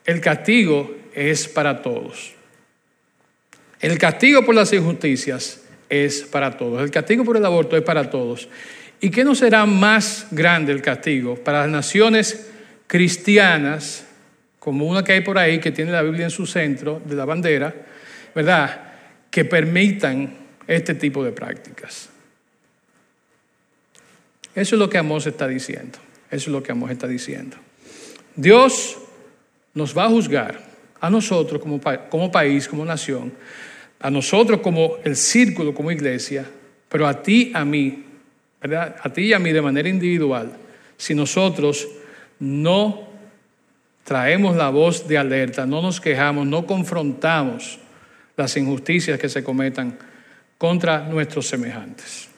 El 0.05 0.21
castigo 0.21 0.95
es 1.13 1.47
para 1.47 1.81
todos. 1.81 2.33
El 3.79 3.97
castigo 3.97 4.45
por 4.45 4.55
las 4.55 4.73
injusticias 4.73 5.61
es 5.89 6.21
para 6.21 6.57
todos. 6.57 6.81
El 6.81 6.91
castigo 6.91 7.23
por 7.23 7.37
el 7.37 7.45
aborto 7.45 7.77
es 7.77 7.83
para 7.83 8.09
todos. 8.09 8.49
¿Y 8.99 9.11
qué 9.11 9.23
no 9.23 9.35
será 9.35 9.65
más 9.65 10.27
grande 10.31 10.71
el 10.71 10.81
castigo 10.81 11.35
para 11.35 11.61
las 11.61 11.69
naciones 11.69 12.49
cristianas, 12.87 14.06
como 14.67 14.85
una 14.85 15.01
que 15.01 15.13
hay 15.13 15.21
por 15.21 15.37
ahí 15.37 15.61
que 15.61 15.71
tiene 15.71 15.93
la 15.93 16.01
Biblia 16.01 16.25
en 16.25 16.29
su 16.29 16.45
centro 16.45 17.01
de 17.05 17.15
la 17.15 17.23
bandera, 17.23 17.73
¿verdad? 18.35 18.81
Que 19.31 19.45
permitan 19.45 20.29
este 20.67 20.93
tipo 20.93 21.23
de 21.23 21.31
prácticas. 21.31 22.09
Eso 24.53 24.75
es 24.75 24.79
lo 24.79 24.89
que 24.89 24.97
Amós 24.97 25.25
está 25.25 25.47
diciendo. 25.47 25.99
Eso 26.29 26.49
es 26.49 26.51
lo 26.51 26.61
que 26.61 26.73
Amós 26.73 26.91
está 26.91 27.07
diciendo. 27.07 27.55
Dios 28.35 28.97
nos 29.73 29.97
va 29.97 30.03
a 30.03 30.09
juzgar 30.09 30.59
a 30.99 31.09
nosotros 31.09 31.61
como, 31.61 31.79
como 32.09 32.29
país, 32.29 32.67
como 32.67 32.83
nación, 32.83 33.31
a 34.01 34.11
nosotros 34.11 34.59
como 34.59 34.97
el 35.05 35.15
círculo, 35.15 35.73
como 35.73 35.93
iglesia, 35.93 36.45
pero 36.89 37.07
a 37.07 37.23
ti, 37.23 37.53
a 37.55 37.63
mí, 37.63 38.03
¿verdad? 38.59 38.97
A 39.01 39.13
ti 39.13 39.27
y 39.27 39.33
a 39.33 39.39
mí 39.39 39.53
de 39.53 39.61
manera 39.61 39.87
individual, 39.87 40.51
si 40.97 41.15
nosotros 41.15 41.87
no 42.41 43.06
traemos 44.07 44.55
la 44.55 44.69
voz 44.69 45.05
de 45.05 45.17
alerta, 45.17 45.65
no 45.65 45.81
nos 45.81 45.99
quejamos, 45.99 46.47
no 46.47 46.65
confrontamos 46.65 47.77
las 48.37 48.55
injusticias 48.55 49.19
que 49.19 49.27
se 49.27 49.43
cometan 49.43 49.97
contra 50.57 50.99
nuestros 50.99 51.45
semejantes. 51.47 52.29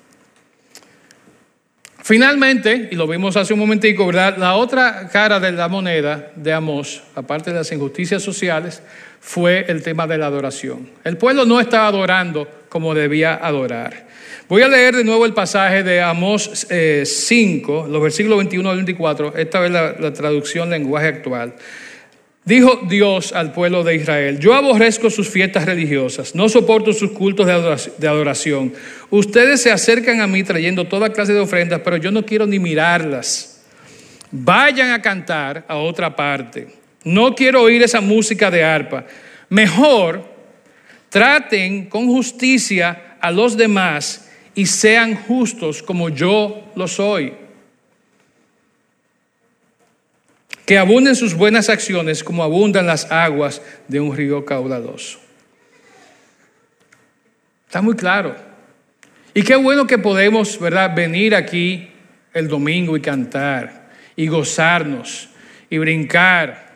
Finalmente, 2.02 2.89
y 2.91 2.95
lo 2.95 3.08
vimos 3.08 3.36
hace 3.38 3.54
un 3.54 3.60
momentico, 3.60 4.06
¿verdad? 4.06 4.38
La 4.38 4.56
otra 4.56 5.10
cara 5.12 5.39
de 5.39 5.52
la 5.52 5.68
moneda 5.68 6.32
de 6.36 6.54
Amós, 6.54 7.04
aparte 7.14 7.52
de 7.52 7.58
las 7.58 7.72
injusticias 7.72 8.24
sociales, 8.24 8.82
fue 9.20 9.66
el 9.68 9.84
tema 9.84 10.08
de 10.08 10.18
la 10.18 10.28
adoración. 10.28 10.89
El 11.04 11.18
pueblo 11.18 11.45
no 11.45 11.60
estaba 11.60 11.88
adorando 11.88 12.47
como 12.70 12.95
debía 12.95 13.36
adorar. 13.36 14.08
Voy 14.47 14.62
a 14.62 14.68
leer 14.68 14.95
de 14.95 15.04
nuevo 15.04 15.26
el 15.26 15.34
pasaje 15.34 15.84
de 15.84 16.02
Amós 16.02 16.68
5, 17.04 17.86
eh, 17.86 17.91
los 17.91 18.02
versículos 18.02 18.38
21 18.38 18.70
al 18.70 18.76
24, 18.78 19.36
esta 19.36 19.60
vez 19.60 19.72
la 19.72 20.14
traducción 20.14 20.70
lenguaje 20.70 21.08
actual. 21.08 21.54
Dijo 22.50 22.80
Dios 22.89 23.32
al 23.32 23.52
pueblo 23.52 23.84
de 23.84 23.93
Israel, 23.93 24.39
yo 24.39 24.56
aborrezco 24.56 25.12
sus 25.12 25.30
fiestas 25.30 25.66
religiosas, 25.66 26.34
no 26.34 26.50
soporto 26.50 26.93
sus 26.93 27.12
cultos 27.12 27.45
de 27.45 28.08
adoración. 28.08 28.74
Ustedes 29.12 29.62
se 29.62 29.72
acercan 29.72 30.20
a 30.20 30.26
mí 30.26 30.41
trayendo 30.41 30.86
toda 30.86 31.14
clase 31.14 31.34
de 31.34 31.41
ofrendas, 31.41 31.82
pero 31.84 31.97
yo 31.97 32.10
no 32.10 32.26
quiero 32.26 32.47
ni 32.47 32.58
mirarlas. 32.58 33.62
Vayan 34.32 34.89
a 34.89 35.00
cantar 35.00 35.64
a 35.68 35.76
otra 35.76 36.16
parte. 36.16 36.70
No 37.04 37.36
quiero 37.36 37.62
oír 37.62 37.84
esa 37.84 38.02
música 38.02 38.50
de 38.50 38.64
arpa. 38.64 39.06
Mejor 39.50 40.26
traten 41.10 41.86
con 41.86 42.08
justicia 42.08 43.18
a 43.22 43.30
los 43.30 43.58
demás 43.58 44.28
y 44.56 44.66
sean 44.66 45.14
justos 45.14 45.84
como 45.84 46.10
yo 46.10 46.64
lo 46.76 46.88
soy. 46.88 47.32
Que 50.70 50.78
abunden 50.78 51.15
sus 51.15 51.34
buenas 51.34 51.67
acciones 51.67 52.24
como 52.24 52.43
abundan 52.43 52.86
las 52.86 53.11
aguas 53.11 53.59
de 53.88 53.99
un 53.99 54.15
río 54.15 54.45
caudaloso. 54.45 55.17
Está 57.65 57.82
muy 57.82 57.95
claro. 57.95 58.36
Y 59.34 59.41
qué 59.41 59.55
bueno 59.55 59.88
que 59.88 59.97
podemos, 59.97 60.59
¿verdad?, 60.59 60.93
venir 60.95 61.34
aquí 61.34 61.89
el 62.36 62.47
domingo 62.47 62.95
y 62.95 63.01
cantar 63.01 63.89
y 64.15 64.28
gozarnos 64.28 65.30
y 65.72 65.80
brincar. 65.80 66.70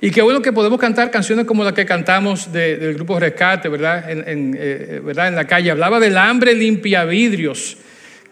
Y 0.00 0.10
qué 0.10 0.22
bueno 0.22 0.40
que 0.40 0.54
podemos 0.54 0.80
cantar 0.80 1.10
canciones 1.10 1.44
como 1.44 1.64
las 1.64 1.74
que 1.74 1.84
cantamos 1.84 2.50
del 2.50 2.94
grupo 2.94 3.20
Rescate, 3.20 3.68
¿verdad? 3.68 4.10
En, 4.10 4.56
eh, 4.58 5.02
¿verdad? 5.04 5.28
en 5.28 5.34
la 5.34 5.46
calle. 5.46 5.70
Hablaba 5.70 6.00
del 6.00 6.16
hambre 6.16 6.54
limpia 6.54 7.04
vidrios 7.04 7.76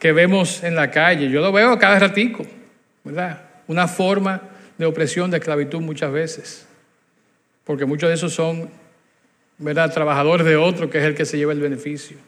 que 0.01 0.13
vemos 0.13 0.65
en 0.65 0.75
la 0.75 0.91
calle. 0.91 1.29
Yo 1.29 1.43
lo 1.43 1.53
veo 1.53 1.79
cada 1.79 1.99
ratico. 1.99 2.47
¿Verdad? 3.07 3.41
Una 3.69 3.89
forma 3.89 4.43
de 4.77 4.85
opresión, 4.85 5.31
de 5.31 5.39
esclavitud 5.39 5.81
muchas 5.81 6.13
veces, 6.13 6.67
porque 7.65 7.87
muchos 7.87 8.09
de 8.09 8.15
esos 8.15 8.35
son, 8.35 8.69
¿verdad?, 9.59 9.93
trabajadores 9.93 10.47
de 10.47 10.57
otro 10.57 10.91
que 10.91 10.99
es 10.99 11.05
el 11.05 11.15
que 11.15 11.25
se 11.25 11.39
lleva 11.39 11.53
el 11.53 11.61
beneficio. 11.61 12.19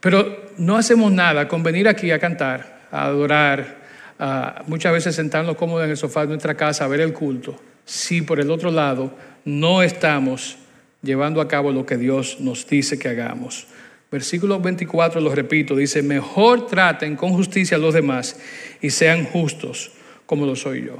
Pero 0.00 0.50
no 0.58 0.76
hacemos 0.76 1.10
nada 1.10 1.48
con 1.48 1.62
venir 1.62 1.88
aquí 1.88 2.10
a 2.10 2.18
cantar, 2.18 2.86
a 2.90 3.06
adorar, 3.06 3.78
a 4.18 4.62
muchas 4.66 4.92
veces 4.92 5.14
sentarnos 5.14 5.56
cómodos 5.56 5.84
en 5.84 5.90
el 5.90 5.96
sofá 5.96 6.22
de 6.22 6.28
nuestra 6.28 6.54
casa 6.54 6.84
a 6.84 6.88
ver 6.88 7.00
el 7.00 7.12
culto, 7.12 7.60
si 7.84 8.22
por 8.22 8.40
el 8.40 8.50
otro 8.50 8.70
lado 8.70 9.14
no 9.44 9.82
estamos 9.82 10.58
llevando 11.02 11.40
a 11.40 11.48
cabo 11.48 11.72
lo 11.72 11.86
que 11.86 11.96
Dios 11.96 12.38
nos 12.40 12.66
dice 12.66 12.98
que 12.98 13.08
hagamos. 13.08 13.66
Versículo 14.10 14.58
24, 14.58 15.20
lo 15.20 15.34
repito, 15.34 15.76
dice, 15.76 16.02
mejor 16.02 16.66
traten 16.66 17.14
con 17.14 17.32
justicia 17.32 17.76
a 17.76 17.80
los 17.80 17.92
demás 17.92 18.40
y 18.80 18.88
sean 18.88 19.24
justos 19.24 19.90
como 20.24 20.46
lo 20.46 20.56
soy 20.56 20.86
yo. 20.86 20.96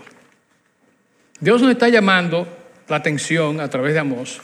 Dios 1.40 1.62
nos 1.62 1.70
está 1.70 1.88
llamando 1.88 2.46
la 2.86 2.96
atención 2.96 3.60
a 3.60 3.70
través 3.70 3.94
de 3.94 4.00
Amós, 4.00 4.40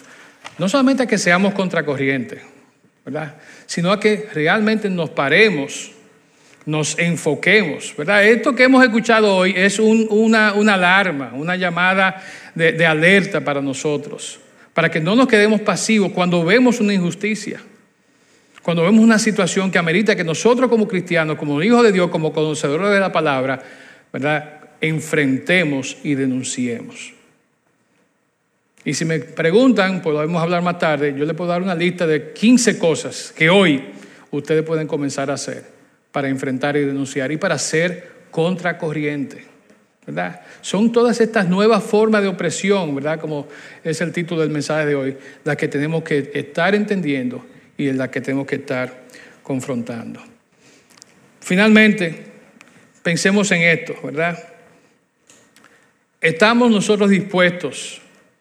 no 0.57 0.69
solamente 0.69 1.03
a 1.03 1.07
que 1.07 1.19
seamos 1.19 1.53
contracorrientes, 1.53 2.41
¿verdad? 3.05 3.35
Sino 3.67 3.93
a 3.93 4.01
que 4.01 4.29
realmente 4.33 4.89
nos 4.89 5.11
paremos, 5.11 5.91
nos 6.65 6.99
enfoquemos, 6.99 7.95
¿verdad? 7.99 8.25
Esto 8.25 8.55
que 8.55 8.65
hemos 8.65 8.83
escuchado 8.83 9.37
hoy 9.37 9.53
es 9.55 9.79
una, 9.79 10.51
alarma, 10.51 11.33
una 11.35 11.57
llamada 11.57 12.23
de 12.55 12.87
alerta 12.87 13.43
para 13.43 13.61
nosotros, 13.61 14.41
para 14.73 14.91
que 14.91 15.01
no 15.01 15.15
nos 15.15 15.29
quedemos 15.29 15.61
pasivos 15.61 16.13
cuando 16.13 16.43
vemos 16.47 16.81
una 16.81 16.95
injusticia 16.95 17.61
cuando 18.65 18.83
vemos 18.83 19.05
una 19.05 19.19
situación 19.19 19.71
que 19.71 19.77
amerita 19.77 20.17
que 20.17 20.25
nosotros 20.25 20.71
como 20.71 20.89
cristianos, 20.89 21.37
como 21.37 21.63
hijos 21.63 21.83
de 21.83 21.93
Dios, 21.93 22.09
como 22.09 22.33
conocedores 22.33 22.91
de 22.91 22.99
la 22.99 23.13
palabra, 23.13 23.63
¿verdad? 24.11 24.63
enfrentemos 24.81 25.99
y 26.03 26.15
denunciemos. 26.15 27.13
Y 28.83 28.95
si 28.95 29.05
me 29.05 29.19
preguntan, 29.19 30.01
podemos 30.01 30.43
hablar 30.43 30.63
más 30.63 30.79
tarde, 30.79 31.15
yo 31.15 31.27
les 31.27 31.37
puedo 31.37 31.51
dar 31.51 31.61
una 31.61 31.75
lista 31.75 32.07
de 32.07 32.33
15 32.33 32.79
cosas 32.79 33.35
que 33.37 33.51
hoy 33.51 33.85
ustedes 34.31 34.63
pueden 34.63 34.87
comenzar 34.87 35.31
a 35.31 35.35
hacer 35.35 35.65
para 36.11 36.31
enfrentar 36.31 36.75
y 36.79 36.87
denunciar 36.87 37.33
y 37.33 37.37
para 37.37 37.59
ser 37.59 38.13
contracorriente. 38.31 39.45
¿verdad? 40.07 40.41
Son 40.63 40.91
todas 40.91 41.21
estas 41.21 41.51
nuevas 41.51 41.85
formas 41.85 42.23
de 42.23 42.29
opresión, 42.29 42.95
¿verdad? 42.95 43.21
Como 43.21 43.47
es 43.83 44.01
el 44.01 44.11
título 44.11 44.41
del 44.41 44.51
mensaje 44.51 44.87
de 44.87 44.95
hoy, 44.95 45.17
las 45.45 45.57
que 45.59 45.69
tenemos 45.69 46.03
que 46.03 46.31
estar 46.33 46.75
entendiendo 46.75 47.45
y 47.77 47.89
en 47.89 47.99
la 47.99 48.11
que 48.11 48.21
tenemos 48.21 48.47
que 48.47 48.57
estar 48.57 49.05
confrontando. 49.43 50.21
Finalmente, 51.41 52.25
pensemos 53.03 53.51
en 53.53 53.63
esto, 53.63 53.95
¿verdad? 54.03 54.39
¿Estamos 56.21 56.71
nosotros 56.71 57.11
dispuestos 57.11 58.01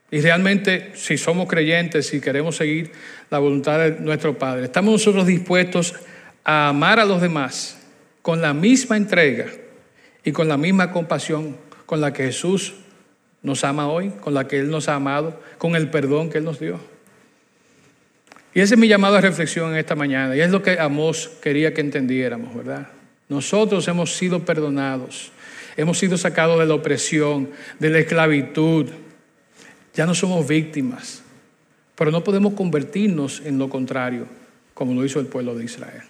Y 0.10 0.22
realmente, 0.22 0.92
si 0.94 1.18
somos 1.18 1.48
creyentes, 1.48 2.06
si 2.06 2.22
queremos 2.22 2.56
seguir 2.56 2.92
la 3.32 3.40
voluntad 3.40 3.80
de 3.80 3.92
nuestro 4.00 4.38
Padre, 4.38 4.66
estamos 4.66 4.92
nosotros 4.92 5.26
dispuestos 5.26 5.96
a 6.44 6.70
amar 6.70 7.00
a 7.00 7.06
los 7.06 7.20
demás 7.20 7.80
con 8.22 8.40
la 8.40 8.54
misma 8.54 8.96
entrega 8.96 9.48
y 10.24 10.32
con 10.32 10.48
la 10.48 10.56
misma 10.56 10.92
compasión 10.92 11.58
con 11.88 12.00
la 12.00 12.14
que 12.14 12.26
Jesús 12.26 12.76
nos 13.42 13.64
ama 13.64 13.88
hoy, 13.88 14.12
con 14.22 14.36
la 14.36 14.48
que 14.48 14.60
Él 14.60 14.70
nos 14.70 14.88
ha 14.88 14.94
amado, 14.94 15.42
con 15.58 15.76
el 15.76 15.90
perdón 15.90 16.30
que 16.30 16.38
Él 16.38 16.44
nos 16.44 16.60
dio. 16.60 16.80
Y 18.54 18.62
ese 18.62 18.76
es 18.76 18.80
mi 18.80 18.88
llamado 18.88 19.16
a 19.16 19.22
reflexión 19.22 19.72
en 19.72 19.78
esta 19.78 19.96
mañana, 19.96 20.36
y 20.36 20.42
es 20.42 20.52
lo 20.52 20.62
que 20.62 20.80
Amós 20.80 21.30
quería 21.42 21.74
que 21.74 21.82
entendiéramos, 21.82 22.56
¿verdad? 22.56 22.88
Nosotros 23.28 23.88
hemos 23.88 24.16
sido 24.16 24.46
perdonados, 24.46 25.32
hemos 25.76 25.98
sido 25.98 26.18
sacados 26.18 26.60
de 26.60 26.68
la 26.68 26.76
opresión, 26.76 27.50
de 27.80 27.90
la 27.90 28.00
esclavitud, 28.00 28.88
ya 29.96 30.06
no 30.06 30.14
somos 30.14 30.48
víctimas, 30.48 31.24
pero 31.96 32.12
no 32.12 32.24
podemos 32.24 32.54
convertirnos 32.54 33.42
en 33.44 33.58
lo 33.58 33.70
contrario, 33.70 34.28
como 34.74 34.94
lo 34.94 35.04
hizo 35.04 35.20
el 35.20 35.28
pueblo 35.28 35.56
de 35.56 35.66
Israel. 35.66 36.04